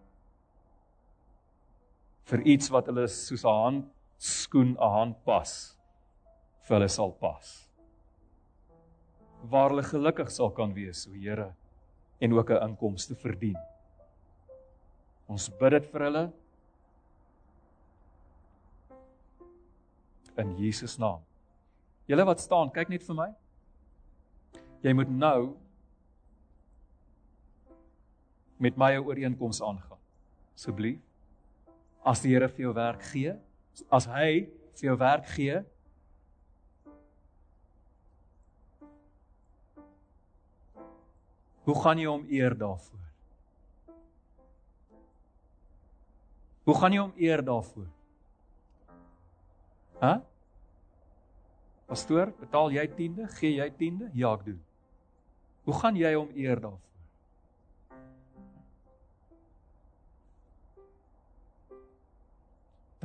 [2.29, 3.85] vir iets wat hulle soos 'n hand
[4.17, 5.77] skoen 'n hand pas
[6.67, 7.69] vir hulle sal pas.
[9.43, 11.55] Waar hulle gelukkig sal kan wees, o Here
[12.26, 13.57] en ook 'n inkomste verdien.
[15.28, 16.23] Ons bid dit vir hulle
[20.38, 21.21] in Jesus naam.
[22.05, 23.30] Julle wat staan, kyk net vir my.
[24.84, 25.55] Jy moet nou
[28.57, 30.01] met my 'n ooreenkoms aangaan.
[30.55, 30.99] Asseblief.
[32.05, 33.34] As die Here vir jou werk gee,
[33.91, 35.65] as hy vir jou werk gee,
[41.66, 43.01] Hoe gaan jy hom eer daarvoor?
[46.66, 47.88] Hoe gaan jy hom eer daarvoor?
[50.01, 50.13] Hæ?
[51.89, 53.26] Pastoor, betaal jy tiende?
[53.38, 54.09] Gee jy tiende?
[54.13, 54.59] Ja, ek doen.
[55.66, 56.82] Hoe gaan jy hom eer daarvoor?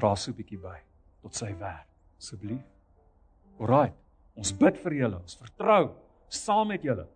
[0.01, 0.77] Dra so 'n bietjie by
[1.23, 1.89] tot sy werk,
[2.19, 2.65] asseblief.
[3.59, 3.93] Alraai.
[4.37, 5.17] Ons bid vir julle.
[5.21, 5.95] Ons vertrou
[6.29, 7.09] saam met julle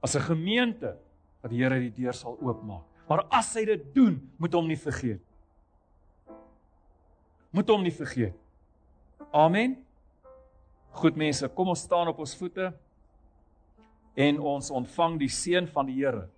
[0.00, 0.96] as 'n gemeente
[1.42, 2.84] dat die Here die deur sal oopmaak.
[3.08, 5.22] Maar as hy dit doen, moet hom nie vergeet.
[7.50, 8.36] Moet hom nie vergeet.
[9.32, 9.78] Amen.
[10.92, 12.72] Goed mense, kom ons staan op ons voete
[14.18, 16.28] en ons ontvang die seën van die Here.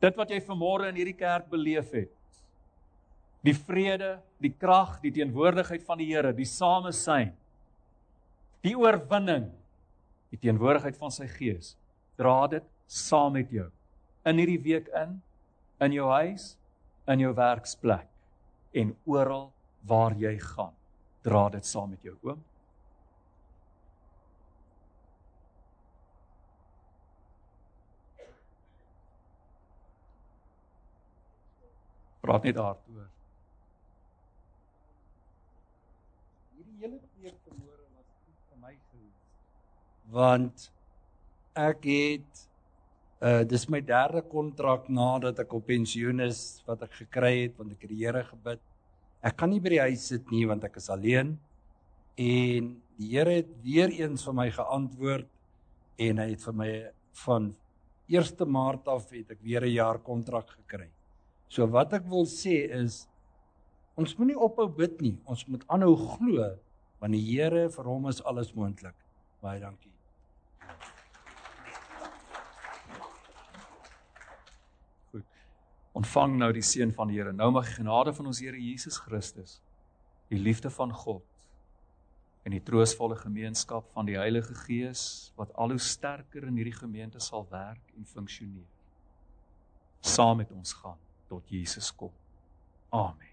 [0.00, 2.12] Dit wat jy vanmôre in hierdie kerk beleef het.
[3.44, 7.32] Die vrede, die krag, die teenwoordigheid van die Here, die samesyn.
[8.64, 9.48] Die oorwinning,
[10.30, 11.74] die teenwoordigheid van sy Gees.
[12.18, 13.68] Dra dit saam met jou
[14.28, 15.20] in hierdie week in
[15.80, 16.58] in jou huis,
[17.08, 18.08] in jou werksplek
[18.76, 19.48] en oral
[19.88, 20.74] waar jy gaan.
[21.24, 22.42] Dra dit saam met jou, oom.
[32.20, 33.08] Praat net daaroor.
[36.52, 39.29] Hierdie hele preek vanmôre was goed vir my gewees.
[40.10, 40.70] Want
[41.58, 42.46] ek het
[43.20, 47.74] uh dis my derde kontrak nadat ek op pensioen is wat ek gekry het want
[47.74, 48.62] ek het die Here gebid.
[49.20, 51.34] Ek kan nie by die huis sit nie want ek is alleen.
[52.16, 55.28] En die Here het weer eens vir my geantwoord
[56.00, 56.70] en hy het vir my
[57.26, 57.52] van
[58.10, 60.88] 1 Maart af het ek weer 'n jaar kontrak gekry.
[61.48, 63.06] So wat ek wil sê is
[63.96, 65.18] ons moenie ophou bid nie.
[65.26, 66.56] Ons moet aanhou glo
[67.00, 68.96] want die Here vir hom is alles moontlik.
[69.42, 69.99] Baie dankie.
[75.92, 77.32] Ontvang nou die seën van die Here.
[77.32, 79.60] Nou mag die genade van ons Here Jesus Christus,
[80.30, 81.26] die liefde van God
[82.46, 87.20] en die troostvolle gemeenskap van die Heilige Gees wat al hoe sterker in hierdie gemeente
[87.20, 88.68] sal werk en funksioneer
[90.00, 92.12] saam met ons gaan tot Jesus kom.
[92.88, 93.29] Amen.